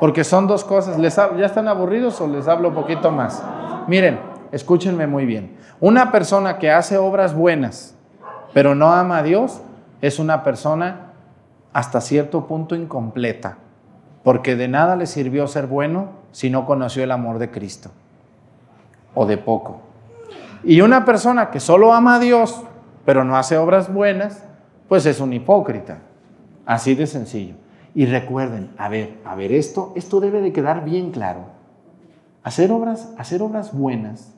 [0.00, 0.98] Porque son dos cosas.
[0.98, 3.42] ¿Les ¿Ya están aburridos o les hablo un poquito más?
[3.86, 4.20] Miren,
[4.52, 5.56] escúchenme muy bien.
[5.80, 7.94] Una persona que hace obras buenas,
[8.52, 9.60] pero no ama a Dios,
[10.00, 11.12] es una persona
[11.72, 13.58] hasta cierto punto incompleta,
[14.22, 17.90] porque de nada le sirvió ser bueno si no conoció el amor de Cristo,
[19.14, 19.80] o de poco.
[20.64, 22.62] Y una persona que solo ama a Dios,
[23.04, 24.44] pero no hace obras buenas,
[24.88, 25.98] pues es un hipócrita.
[26.64, 27.54] Así de sencillo.
[27.94, 31.46] Y recuerden, a ver, a ver, esto, esto debe de quedar bien claro.
[32.42, 34.36] Hacer obras, hacer obras buenas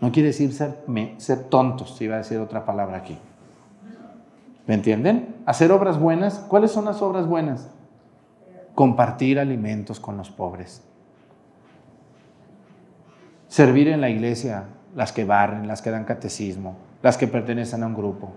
[0.00, 0.84] no quiere decir ser,
[1.16, 3.18] ser tontos, iba a decir otra palabra aquí.
[4.66, 5.36] ¿Me entienden?
[5.46, 7.70] Hacer obras buenas, ¿cuáles son las obras buenas?
[8.74, 10.82] Compartir alimentos con los pobres.
[13.46, 17.86] Servir en la iglesia, las que barren, las que dan catecismo, las que pertenecen a
[17.86, 18.32] un grupo,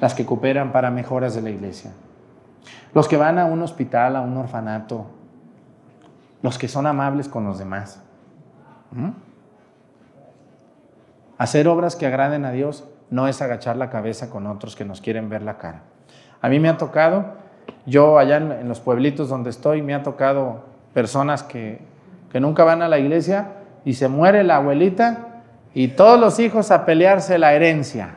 [0.00, 1.92] las que cooperan para mejoras de la iglesia.
[2.94, 5.06] Los que van a un hospital, a un orfanato,
[6.40, 8.02] los que son amables con los demás.
[8.90, 9.10] ¿Mm?
[11.36, 15.00] Hacer obras que agraden a Dios no es agachar la cabeza con otros que nos
[15.00, 15.82] quieren ver la cara.
[16.40, 17.34] A mí me ha tocado,
[17.86, 21.80] yo allá en, los pueblitos donde estoy, me ha tocado personas que,
[22.30, 23.52] que nunca van a la iglesia
[23.84, 25.42] y se muere la abuelita
[25.74, 28.14] y todos los hijos a pelearse la herencia.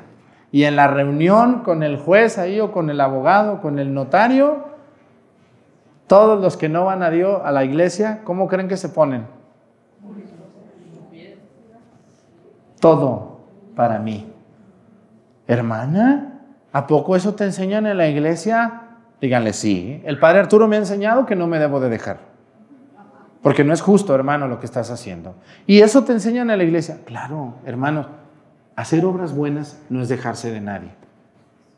[0.51, 4.69] Y en la reunión con el juez ahí o con el abogado, con el notario,
[6.07, 9.27] todos los que no van a Dios, a la iglesia, ¿cómo creen que se ponen?
[12.79, 13.41] Todo
[13.75, 14.28] para mí.
[15.49, 18.83] Hermana, ¿a poco eso te enseñan en la iglesia?
[19.19, 19.99] Díganle, sí.
[20.05, 22.19] El padre Arturo me ha enseñado que no me debo de dejar.
[23.41, 25.33] Porque no es justo, hermano, lo que estás haciendo.
[25.65, 26.99] ¿Y eso te enseñan en la iglesia?
[27.03, 28.05] Claro, hermanos,
[28.75, 30.91] hacer obras buenas no es dejarse de nadie.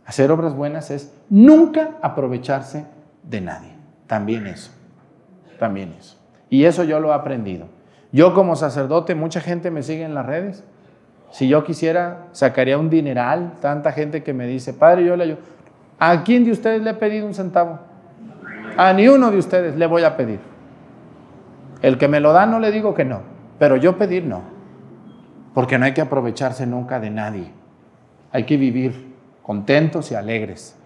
[0.06, 2.86] Hacer obras buenas es nunca aprovecharse
[3.24, 3.72] de nadie.
[4.06, 4.74] También eso.
[5.60, 6.18] También eso.
[6.50, 7.68] Y eso yo lo he aprendido.
[8.12, 10.66] Yo como sacerdote, mucha gente me sigue en las redes.
[11.32, 13.54] Si yo quisiera, sacaría un dineral.
[13.62, 15.40] Tanta gente que me dice, Padre, yo le ayudo.
[15.98, 17.80] ¿A quién de ustedes le he pedido un centavo?
[18.78, 20.40] A ni uno de ustedes le voy a pedir.
[21.82, 23.22] El que me lo da no le digo que no,
[23.60, 24.42] pero yo pedir no.
[25.54, 27.52] Porque no hay que aprovecharse nunca de nadie.
[28.32, 30.78] Hay que vivir contentos y alegres.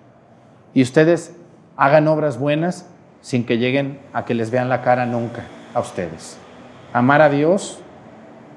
[0.74, 1.36] Y ustedes
[1.78, 2.90] hagan obras buenas
[3.22, 6.38] sin que lleguen a que les vean la cara nunca a ustedes.
[6.94, 7.82] Amar a Dios,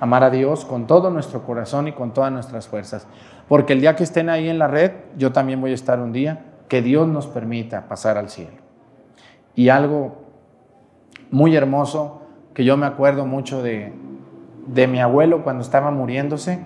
[0.01, 3.07] amar a Dios con todo nuestro corazón y con todas nuestras fuerzas.
[3.49, 6.13] Porque el día que estén ahí en la red, yo también voy a estar un
[6.13, 8.57] día, que Dios nos permita pasar al cielo.
[9.55, 10.23] Y algo
[11.31, 12.23] muy hermoso,
[12.55, 13.93] que yo me acuerdo mucho de,
[14.67, 16.61] de mi abuelo cuando estaba muriéndose.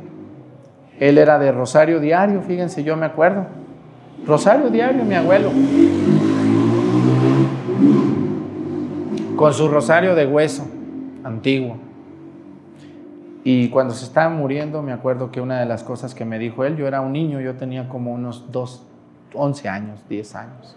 [0.98, 3.46] Él era de Rosario Diario, fíjense, yo me acuerdo.
[4.26, 5.50] Rosario Diario, mi abuelo
[9.42, 10.64] con su rosario de hueso
[11.24, 11.76] antiguo.
[13.44, 16.64] Y cuando se estaba muriendo, me acuerdo que una de las cosas que me dijo
[16.64, 18.86] él, yo era un niño, yo tenía como unos 2,
[19.34, 20.76] 11 años, 10 años.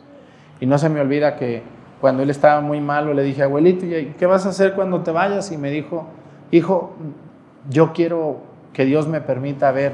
[0.60, 1.62] Y no se me olvida que
[2.02, 3.86] cuando él estaba muy malo, le dije, abuelito,
[4.18, 5.52] ¿qué vas a hacer cuando te vayas?
[5.52, 6.08] Y me dijo,
[6.52, 6.94] hijo,
[7.70, 8.38] yo quiero
[8.74, 9.94] que Dios me permita ver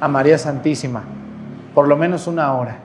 [0.00, 1.04] a María Santísima,
[1.74, 2.78] por lo menos una hora.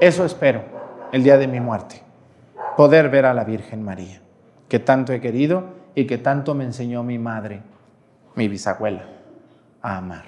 [0.00, 0.62] Eso espero
[1.12, 2.02] el día de mi muerte.
[2.76, 4.20] Poder ver a la Virgen María,
[4.68, 5.64] que tanto he querido
[5.96, 7.62] y que tanto me enseñó mi madre,
[8.36, 9.06] mi bisabuela,
[9.80, 10.26] a amar.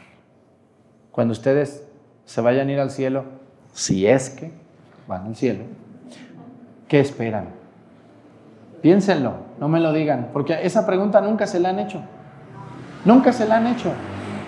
[1.12, 1.86] Cuando ustedes
[2.24, 3.24] se vayan a ir al cielo,
[3.72, 4.50] si es que
[5.06, 5.64] van al cielo,
[6.88, 7.50] ¿qué esperan?
[8.80, 12.02] Piénsenlo, no me lo digan, porque esa pregunta nunca se la han hecho.
[13.04, 13.92] Nunca se la han hecho.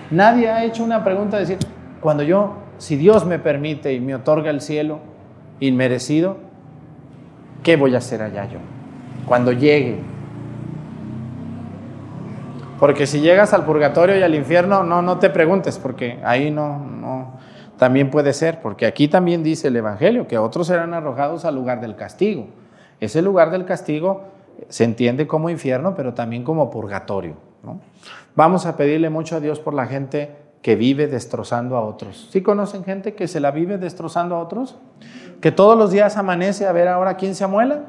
[0.09, 1.59] Nadie ha hecho una pregunta de decir,
[2.01, 4.99] cuando yo, si Dios me permite y me otorga el cielo,
[5.59, 6.37] inmerecido,
[7.61, 8.57] ¿qué voy a hacer allá yo?
[9.27, 9.99] Cuando llegue.
[12.81, 16.79] Porque si llegas al purgatorio y al infierno, no, no te preguntes, porque ahí no,
[16.79, 17.33] no,
[17.77, 21.79] también puede ser, porque aquí también dice el Evangelio que otros serán arrojados al lugar
[21.79, 22.47] del castigo.
[22.99, 24.23] Ese lugar del castigo
[24.67, 27.35] se entiende como infierno, pero también como purgatorio.
[28.35, 32.29] Vamos a pedirle mucho a Dios por la gente que vive destrozando a otros.
[32.31, 34.79] ¿Sí conocen gente que se la vive destrozando a otros?
[35.39, 37.81] Que todos los días amanece a ver ahora quién se amuela.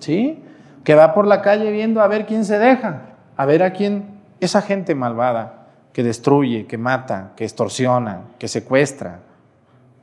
[0.00, 0.42] ¿Sí?
[0.82, 4.20] Que va por la calle viendo a ver quién se deja, a ver a quién
[4.40, 9.20] esa gente malvada que destruye, que mata, que extorsiona, que secuestra,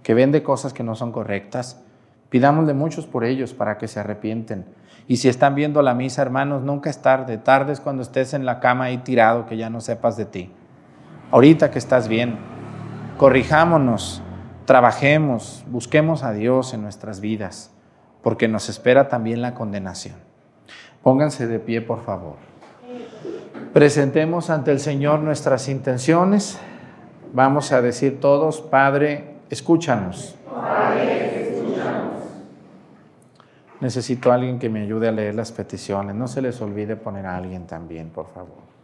[0.01, 1.83] que vende cosas que no son correctas.
[2.29, 4.65] Pidámosle muchos por ellos para que se arrepienten.
[5.07, 7.37] Y si están viendo la misa, hermanos, nunca es tarde.
[7.37, 10.51] Tarde cuando estés en la cama ahí tirado que ya no sepas de ti
[11.31, 12.37] ahorita que estás bien,
[13.17, 14.21] corrijámonos,
[14.65, 17.73] trabajemos, busquemos a Dios en nuestras vidas,
[18.21, 20.15] porque nos espera también la condenación.
[21.03, 22.37] Pónganse de pie, por favor.
[23.75, 26.57] Presentemos ante el Señor nuestras intenciones.
[27.33, 30.37] Vamos a decir todos, Padre, escúchanos.
[30.49, 32.13] Padre, escúchanos.
[33.81, 36.15] Necesito a alguien que me ayude a leer las peticiones.
[36.15, 38.74] No se les olvide poner a alguien también, por favor.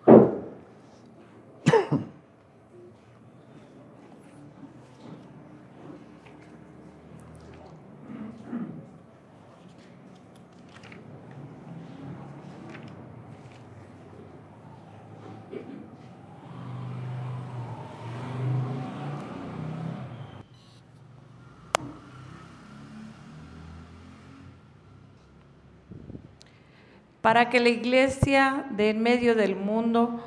[27.31, 30.21] Para que la iglesia dé en medio del mundo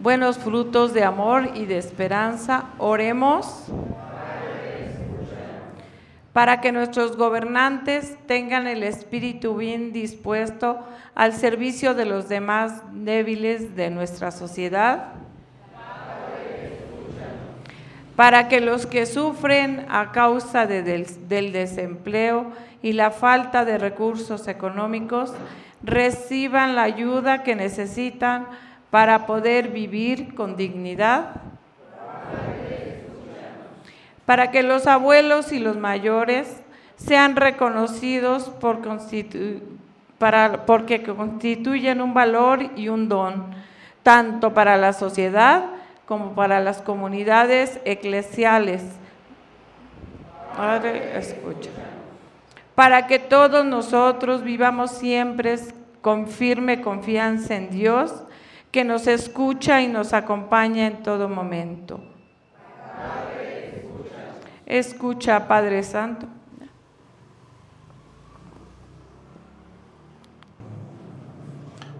[0.00, 2.64] buenos frutos de amor y de esperanza.
[2.78, 3.66] Oremos.
[6.32, 10.78] para que nuestros gobernantes tengan el espíritu bien dispuesto
[11.14, 15.08] al servicio de los demás débiles de nuestra sociedad,
[18.16, 22.46] para que los que sufren a causa de del, del desempleo
[22.80, 25.34] y la falta de recursos económicos
[25.82, 28.46] reciban la ayuda que necesitan
[28.90, 31.36] para poder vivir con dignidad,
[34.26, 36.62] para que los abuelos y los mayores
[36.96, 38.80] sean reconocidos por
[40.18, 43.46] para, porque constituyen un valor y un don,
[44.02, 45.64] tanto para la sociedad
[46.06, 48.82] como para las comunidades eclesiales.
[50.56, 51.70] Padre, escucha.
[52.80, 55.54] Para que todos nosotros vivamos siempre
[56.00, 58.22] con firme confianza en Dios,
[58.70, 62.00] que nos escucha y nos acompaña en todo momento.
[64.64, 66.26] Escucha, Padre Santo.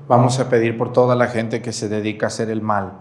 [0.09, 2.97] Vamos a pedir por toda la gente que se dedica a hacer el mal.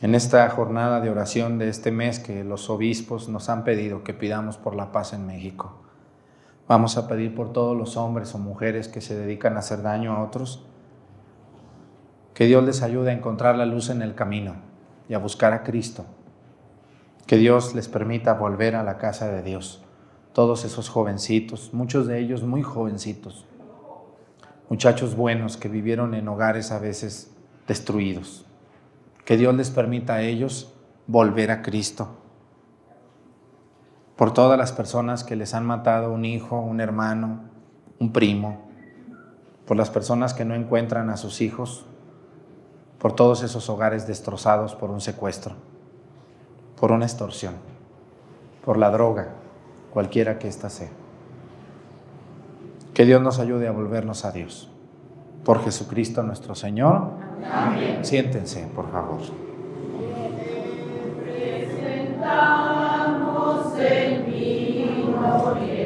[0.00, 4.12] En esta jornada de oración de este mes que los obispos nos han pedido que
[4.12, 5.80] pidamos por la paz en México.
[6.70, 10.12] Vamos a pedir por todos los hombres o mujeres que se dedican a hacer daño
[10.12, 10.64] a otros.
[12.32, 14.54] Que Dios les ayude a encontrar la luz en el camino
[15.08, 16.04] y a buscar a Cristo.
[17.26, 19.82] Que Dios les permita volver a la casa de Dios.
[20.32, 23.46] Todos esos jovencitos, muchos de ellos muy jovencitos,
[24.68, 27.34] muchachos buenos que vivieron en hogares a veces
[27.66, 28.46] destruidos.
[29.24, 30.72] Que Dios les permita a ellos
[31.08, 32.19] volver a Cristo.
[34.20, 37.40] Por todas las personas que les han matado un hijo, un hermano,
[37.98, 38.68] un primo.
[39.64, 41.86] Por las personas que no encuentran a sus hijos.
[42.98, 45.54] Por todos esos hogares destrozados por un secuestro.
[46.78, 47.54] Por una extorsión.
[48.62, 49.30] Por la droga,
[49.90, 50.90] cualquiera que ésta sea.
[52.92, 54.70] Que Dios nos ayude a volvernos a Dios.
[55.46, 57.12] Por Jesucristo nuestro Señor.
[57.50, 58.04] Amén.
[58.04, 59.20] Siéntense, por favor.
[63.80, 65.79] Vino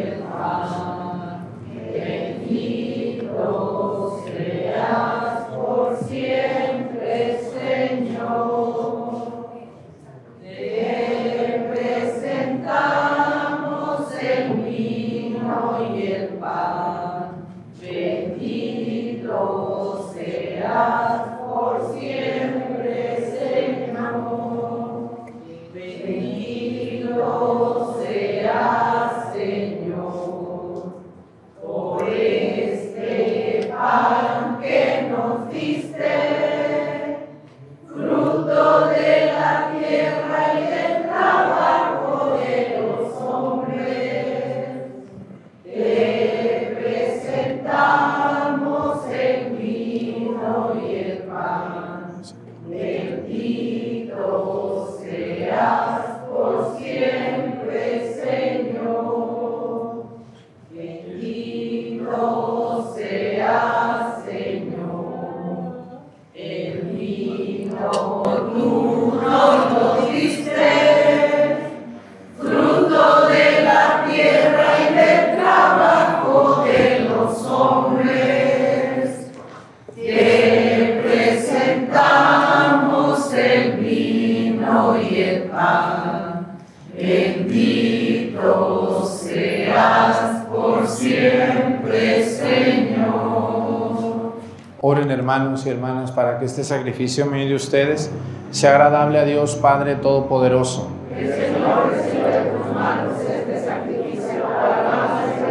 [96.45, 98.11] este sacrificio mío de ustedes
[98.51, 105.49] sea agradable a Dios Padre Todopoderoso reciba de tus manos este sacrificio para nuestra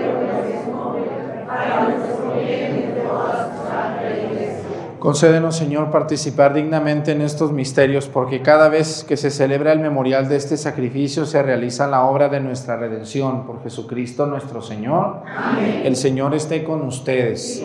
[1.47, 4.77] para nuestro bien y de toda su santa iglesia.
[5.03, 10.29] Concédenos, Señor, participar dignamente en estos misterios, porque cada vez que se celebra el memorial
[10.29, 15.23] de este sacrificio se realiza la obra de nuestra redención por Jesucristo nuestro Señor.
[15.27, 15.81] Amén.
[15.83, 17.61] El Señor esté con ustedes.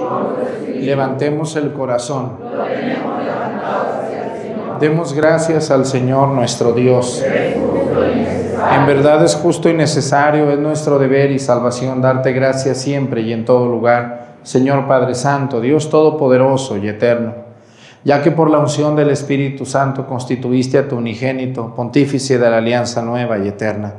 [0.66, 2.32] Levantemos el corazón.
[4.80, 7.24] Demos gracias al Señor nuestro Dios.
[7.24, 13.32] En verdad es justo y necesario, es nuestro deber y salvación darte gracias siempre y
[13.32, 17.34] en todo lugar, Señor Padre Santo, Dios Todopoderoso y Eterno,
[18.03, 22.57] ya que por la unción del Espíritu Santo constituiste a tu unigénito, pontífice de la
[22.57, 23.96] alianza nueva y eterna,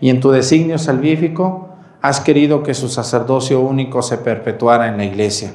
[0.00, 1.70] y en tu designio salvífico
[2.00, 5.50] has querido que su sacerdocio único se perpetuara en la Iglesia.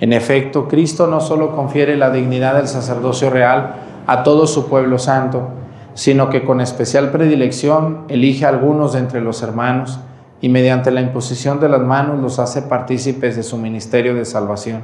[0.00, 3.76] En efecto, Cristo no solo confiere la dignidad del sacerdocio real
[4.08, 5.50] a todo su pueblo santo,
[5.94, 10.00] sino que con especial predilección elige a algunos de entre los hermanos
[10.40, 14.82] y mediante la imposición de las manos los hace partícipes de su ministerio de salvación,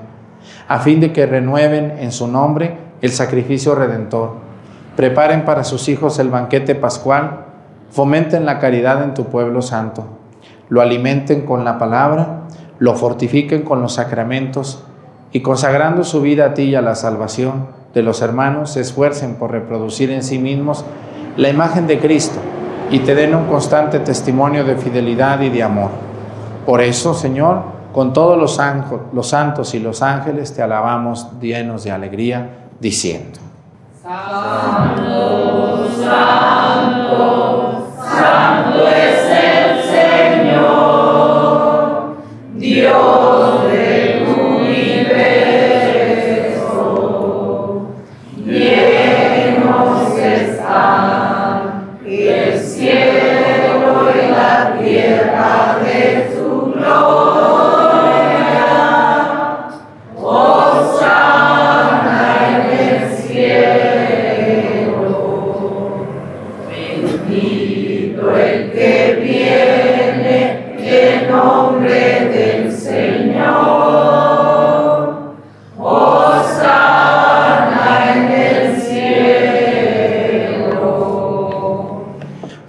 [0.69, 4.37] a fin de que renueven en su nombre el sacrificio redentor,
[4.97, 7.47] preparen para sus hijos el banquete pascual,
[7.91, 10.07] fomenten la caridad en tu pueblo santo,
[10.69, 12.45] lo alimenten con la palabra,
[12.79, 14.85] lo fortifiquen con los sacramentos
[15.33, 19.35] y consagrando su vida a ti y a la salvación de los hermanos, se esfuercen
[19.35, 20.85] por reproducir en sí mismos
[21.37, 22.41] la imagen de Cristo
[22.93, 25.91] y te den un constante testimonio de fidelidad y de amor.
[26.67, 27.63] Por eso, Señor,
[27.93, 28.53] con todos los,
[29.27, 33.41] santos y los ángeles te alabamos llenos de alegría, diciendo.
[34.03, 39.83] Santo, santo, santo es el
[40.51, 42.17] Señor,
[42.57, 43.42] Dios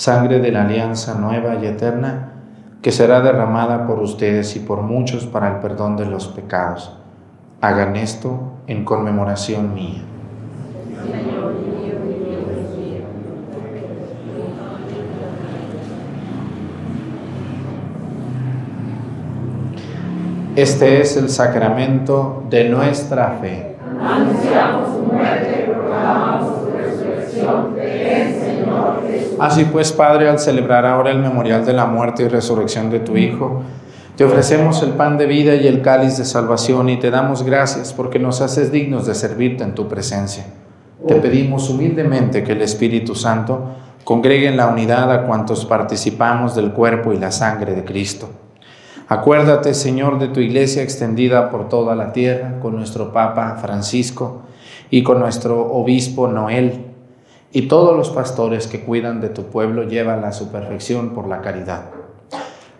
[0.00, 2.32] sangre de la alianza nueva y eterna,
[2.80, 6.96] que será derramada por ustedes y por muchos para el perdón de los pecados.
[7.60, 10.00] Hagan esto en conmemoración mía.
[20.56, 23.76] Este es el sacramento de nuestra fe.
[24.02, 28.49] Anunciamos su muerte y proclamamos su resurrección.
[29.38, 33.16] Así pues, Padre, al celebrar ahora el memorial de la muerte y resurrección de tu
[33.16, 33.62] Hijo,
[34.16, 37.94] te ofrecemos el pan de vida y el cáliz de salvación y te damos gracias
[37.94, 40.44] porque nos haces dignos de servirte en tu presencia.
[41.08, 43.70] Te pedimos humildemente que el Espíritu Santo
[44.04, 48.28] congregue en la unidad a cuantos participamos del cuerpo y la sangre de Cristo.
[49.08, 54.42] Acuérdate, Señor, de tu iglesia extendida por toda la tierra, con nuestro Papa Francisco
[54.90, 56.89] y con nuestro Obispo Noel,
[57.52, 61.40] y todos los pastores que cuidan de tu pueblo, llévala a su perfección por la
[61.40, 61.84] caridad.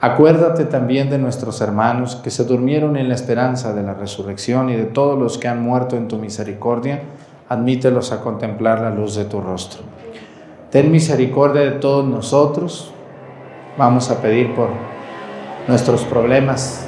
[0.01, 4.77] Acuérdate también de nuestros hermanos que se durmieron en la esperanza de la resurrección y
[4.77, 7.03] de todos los que han muerto en tu misericordia,
[7.49, 9.83] admítelos a contemplar la luz de tu rostro.
[10.71, 12.93] Ten misericordia de todos nosotros.
[13.77, 14.71] Vamos a pedir por
[15.67, 16.87] nuestros problemas.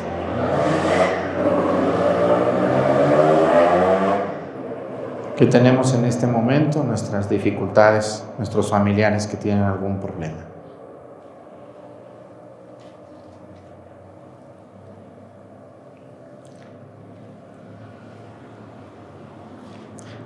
[5.43, 10.37] Que tenemos en este momento, nuestras dificultades, nuestros familiares que tienen algún problema.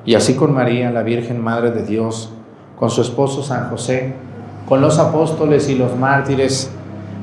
[0.04, 2.30] Y así con María, la Virgen Madre de Dios,
[2.78, 4.12] con su esposo San José,
[4.68, 6.70] con los apóstoles y los mártires,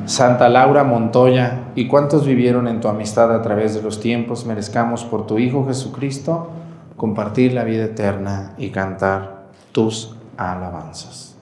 [0.08, 5.04] Santa Laura Montoya y cuantos vivieron en tu amistad a través de los tiempos, merezcamos
[5.04, 6.50] por tu Hijo Jesucristo
[6.96, 11.36] compartir la vida eterna y cantar tus alabanzas.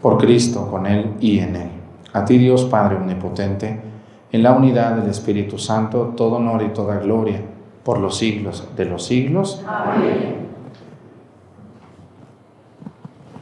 [0.00, 1.70] Por Cristo, con Él y en Él.
[2.12, 3.80] A ti Dios Padre Omnipotente,
[4.30, 7.40] en la unidad del Espíritu Santo, todo honor y toda gloria
[7.82, 9.64] por los siglos de los siglos.
[9.66, 10.48] Amén.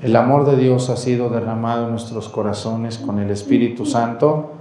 [0.03, 4.56] El amor de Dios ha sido derramado en nuestros corazones con el Espíritu Santo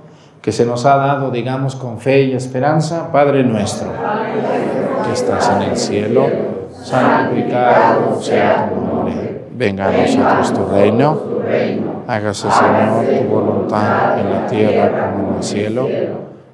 [0.45, 3.11] que se nos ha dado, digamos, con fe y esperanza.
[3.11, 3.87] Padre nuestro,
[5.03, 6.27] que estás en el cielo,
[6.71, 9.41] santificado sea tu nombre.
[9.55, 11.19] Venga a nosotros tu reino.
[12.05, 15.87] Hágase, Señor, tu voluntad en la tierra como en el cielo.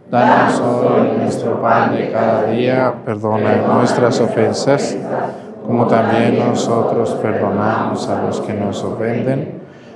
[0.09, 2.93] Danos hoy nuestro pan de cada día.
[3.03, 4.95] Perdona nuestras ofensas,
[5.67, 9.60] como también nosotros perdonamos a los que nos ofenden.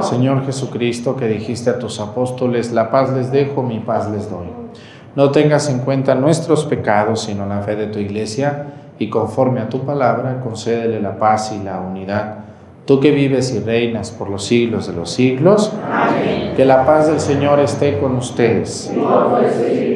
[0.00, 4.46] Señor Jesucristo, que dijiste a tus apóstoles, la paz les dejo, mi paz les doy.
[5.14, 8.66] No tengas en cuenta nuestros pecados, sino la fe de tu iglesia
[8.98, 12.36] y conforme a tu palabra, concédele la paz y la unidad.
[12.84, 15.72] Tú que vives y reinas por los siglos de los siglos,
[16.56, 18.92] que la paz del Señor esté con ustedes.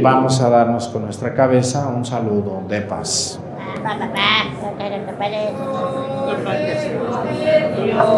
[0.03, 3.39] Vamos a darnos con nuestra cabeza un saludo de paz.
[6.31, 8.11] Dios,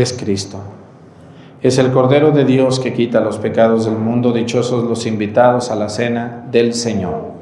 [0.00, 0.62] Es Cristo.
[1.60, 4.32] Es el Cordero de Dios que quita los pecados del mundo.
[4.32, 7.32] Dichosos los invitados a la cena del Señor.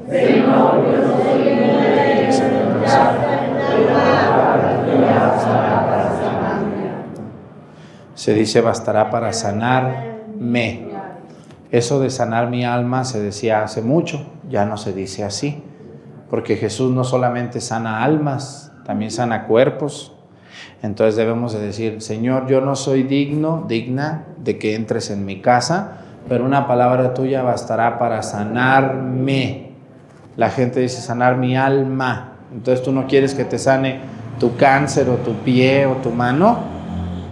[8.13, 10.89] Se dice bastará para sanarme.
[11.71, 15.63] Eso de sanar mi alma se decía hace mucho, ya no se dice así,
[16.29, 20.18] porque Jesús no solamente sana almas, también sana cuerpos,
[20.81, 25.41] entonces debemos de decir, Señor, yo no soy digno, digna de que entres en mi
[25.41, 25.97] casa,
[26.27, 29.71] pero una palabra tuya bastará para sanarme.
[30.37, 32.33] La gente dice sanar mi alma.
[32.53, 33.99] Entonces tú no quieres que te sane
[34.39, 36.59] tu cáncer o tu pie o tu mano.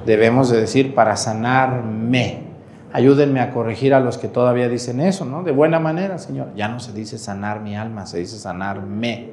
[0.06, 2.48] Debemos de decir para sanarme.
[2.94, 5.44] Ayúdenme a corregir a los que todavía dicen eso, ¿no?
[5.44, 6.48] De buena manera, Señor.
[6.56, 9.32] Ya no se dice sanar mi alma, se dice sanarme.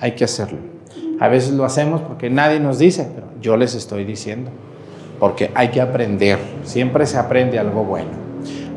[0.00, 0.73] Hay que hacerlo.
[1.20, 4.50] A veces lo hacemos porque nadie nos dice, pero yo les estoy diciendo,
[5.20, 8.24] porque hay que aprender, siempre se aprende algo bueno.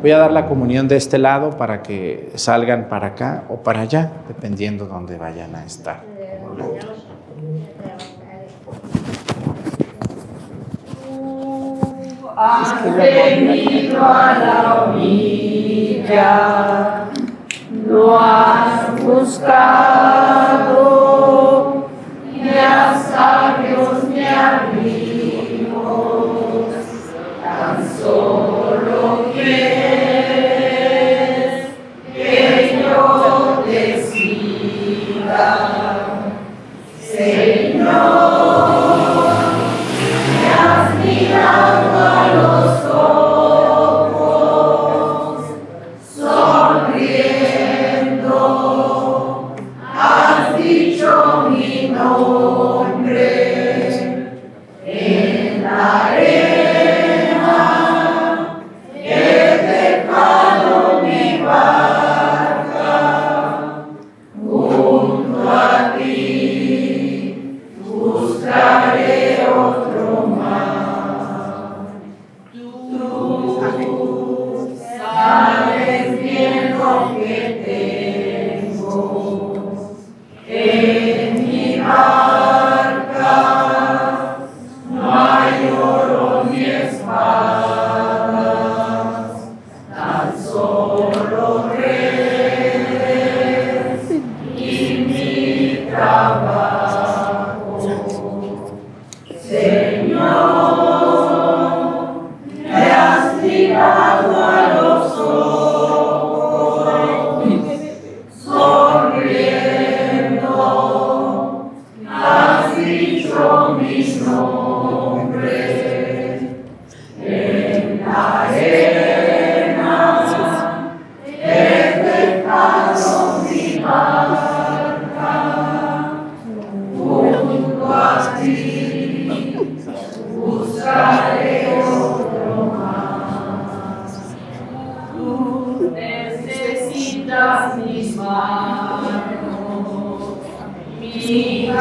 [0.02, 3.82] Voy a dar la comunión de este lado para que salgan para acá o para
[3.82, 6.04] allá, dependiendo de dónde vayan a estar.
[12.40, 15.50] Has venido a la orilla,
[17.88, 20.78] lo has buscado
[22.68, 25.17] y a sabios me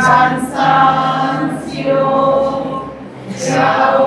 [0.07, 1.90] Constantio,
[3.36, 4.05] ciao.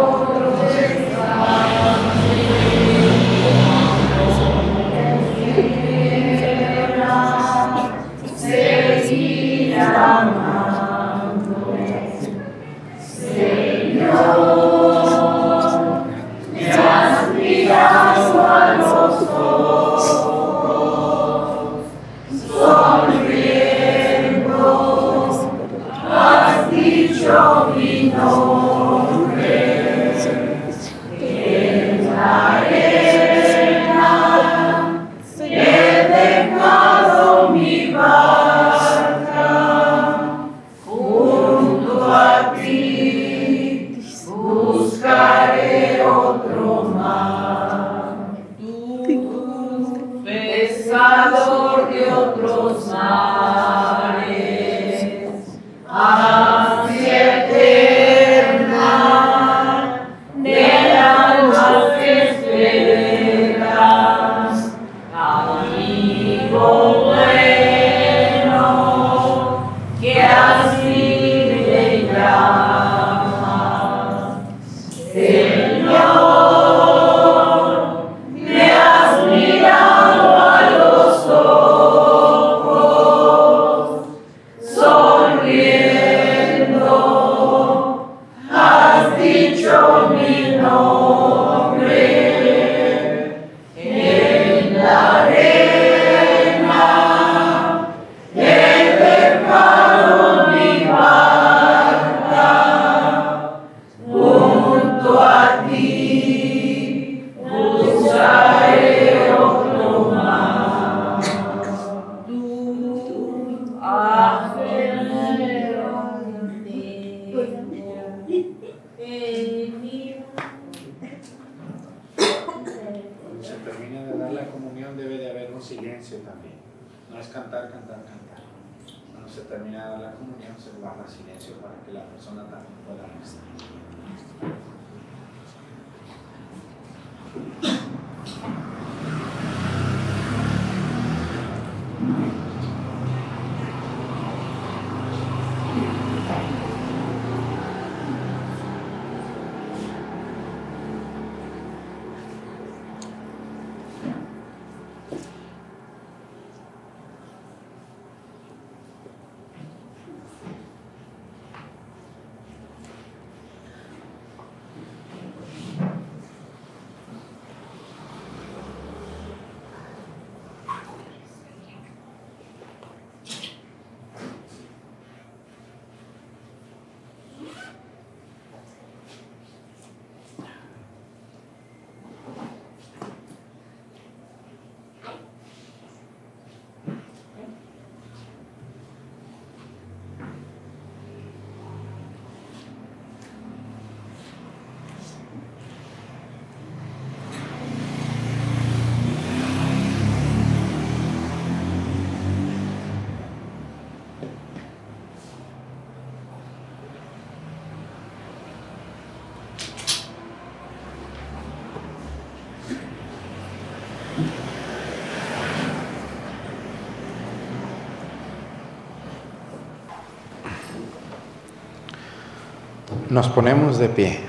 [223.09, 224.19] Nos ponemos de pie.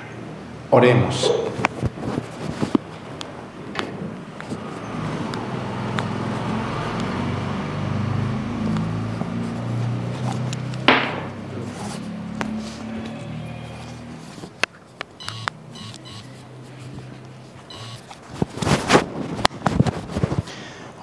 [0.70, 1.39] Oremos.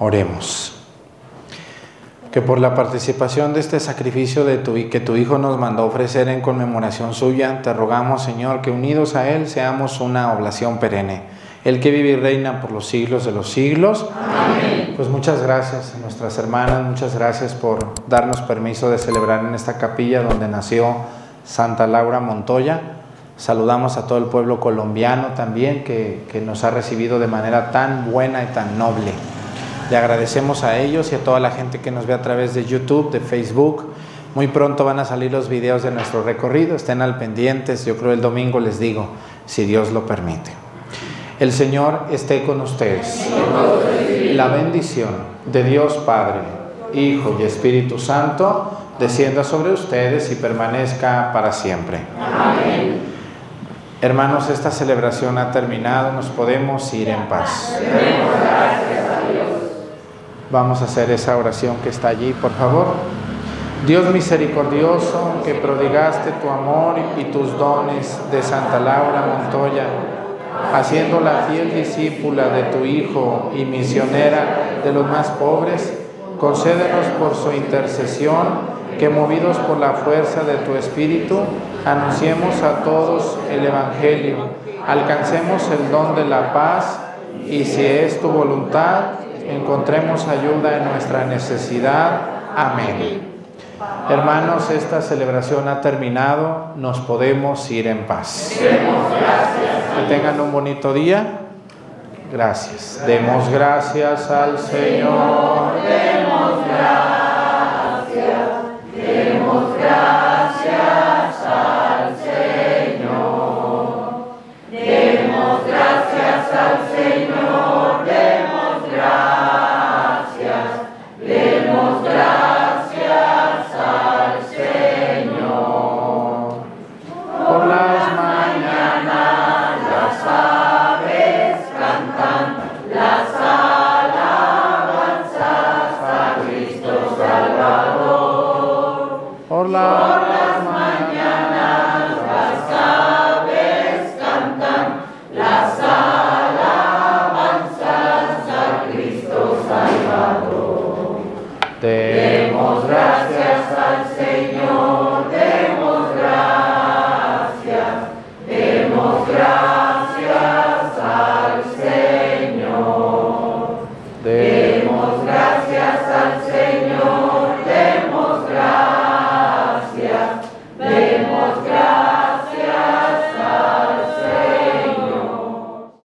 [0.08, 0.72] Oremos
[2.32, 6.28] que por la participación de este sacrificio de tu, que tu Hijo nos mandó ofrecer
[6.28, 11.24] en conmemoración suya, te rogamos, Señor, que unidos a Él seamos una oblación perenne.
[11.62, 14.06] El que vive y reina por los siglos de los siglos.
[14.18, 14.94] Amén.
[14.96, 19.76] Pues muchas gracias a nuestras hermanas, muchas gracias por darnos permiso de celebrar en esta
[19.76, 20.96] capilla donde nació
[21.44, 22.80] Santa Laura Montoya.
[23.36, 28.10] Saludamos a todo el pueblo colombiano también que, que nos ha recibido de manera tan
[28.10, 29.12] buena y tan noble.
[29.90, 32.64] Le agradecemos a ellos y a toda la gente que nos ve a través de
[32.66, 33.90] YouTube, de Facebook.
[34.34, 38.12] Muy pronto van a salir los videos de nuestro recorrido, estén al pendientes, yo creo
[38.12, 39.08] el domingo les digo,
[39.46, 40.50] si Dios lo permite.
[41.40, 43.28] El Señor esté con ustedes.
[44.32, 45.10] La bendición
[45.46, 46.40] de Dios Padre,
[46.92, 51.98] Hijo y Espíritu Santo descienda sobre ustedes y permanezca para siempre.
[52.20, 53.00] Amén.
[54.00, 57.76] Hermanos, esta celebración ha terminado, nos podemos ir en paz.
[60.50, 62.86] Vamos a hacer esa oración que está allí, por favor.
[63.86, 69.84] Dios misericordioso, que prodigaste tu amor y tus dones de Santa Laura Montoya,
[70.72, 75.92] haciéndola fiel discípula de tu Hijo y misionera de los más pobres,
[76.40, 81.40] concédenos por su intercesión que movidos por la fuerza de tu Espíritu,
[81.84, 84.36] anunciemos a todos el Evangelio,
[84.86, 87.00] alcancemos el don de la paz
[87.46, 92.20] y si es tu voluntad, encontremos ayuda en nuestra necesidad.
[92.56, 93.28] Amén.
[94.08, 98.58] Hermanos, esta celebración ha terminado, nos podemos ir en paz.
[98.58, 101.40] Que tengan un bonito día.
[102.32, 103.02] Gracias.
[103.06, 105.74] Demos gracias al Señor.
[105.82, 108.14] Demos gracias,
[108.94, 110.27] demos gracias.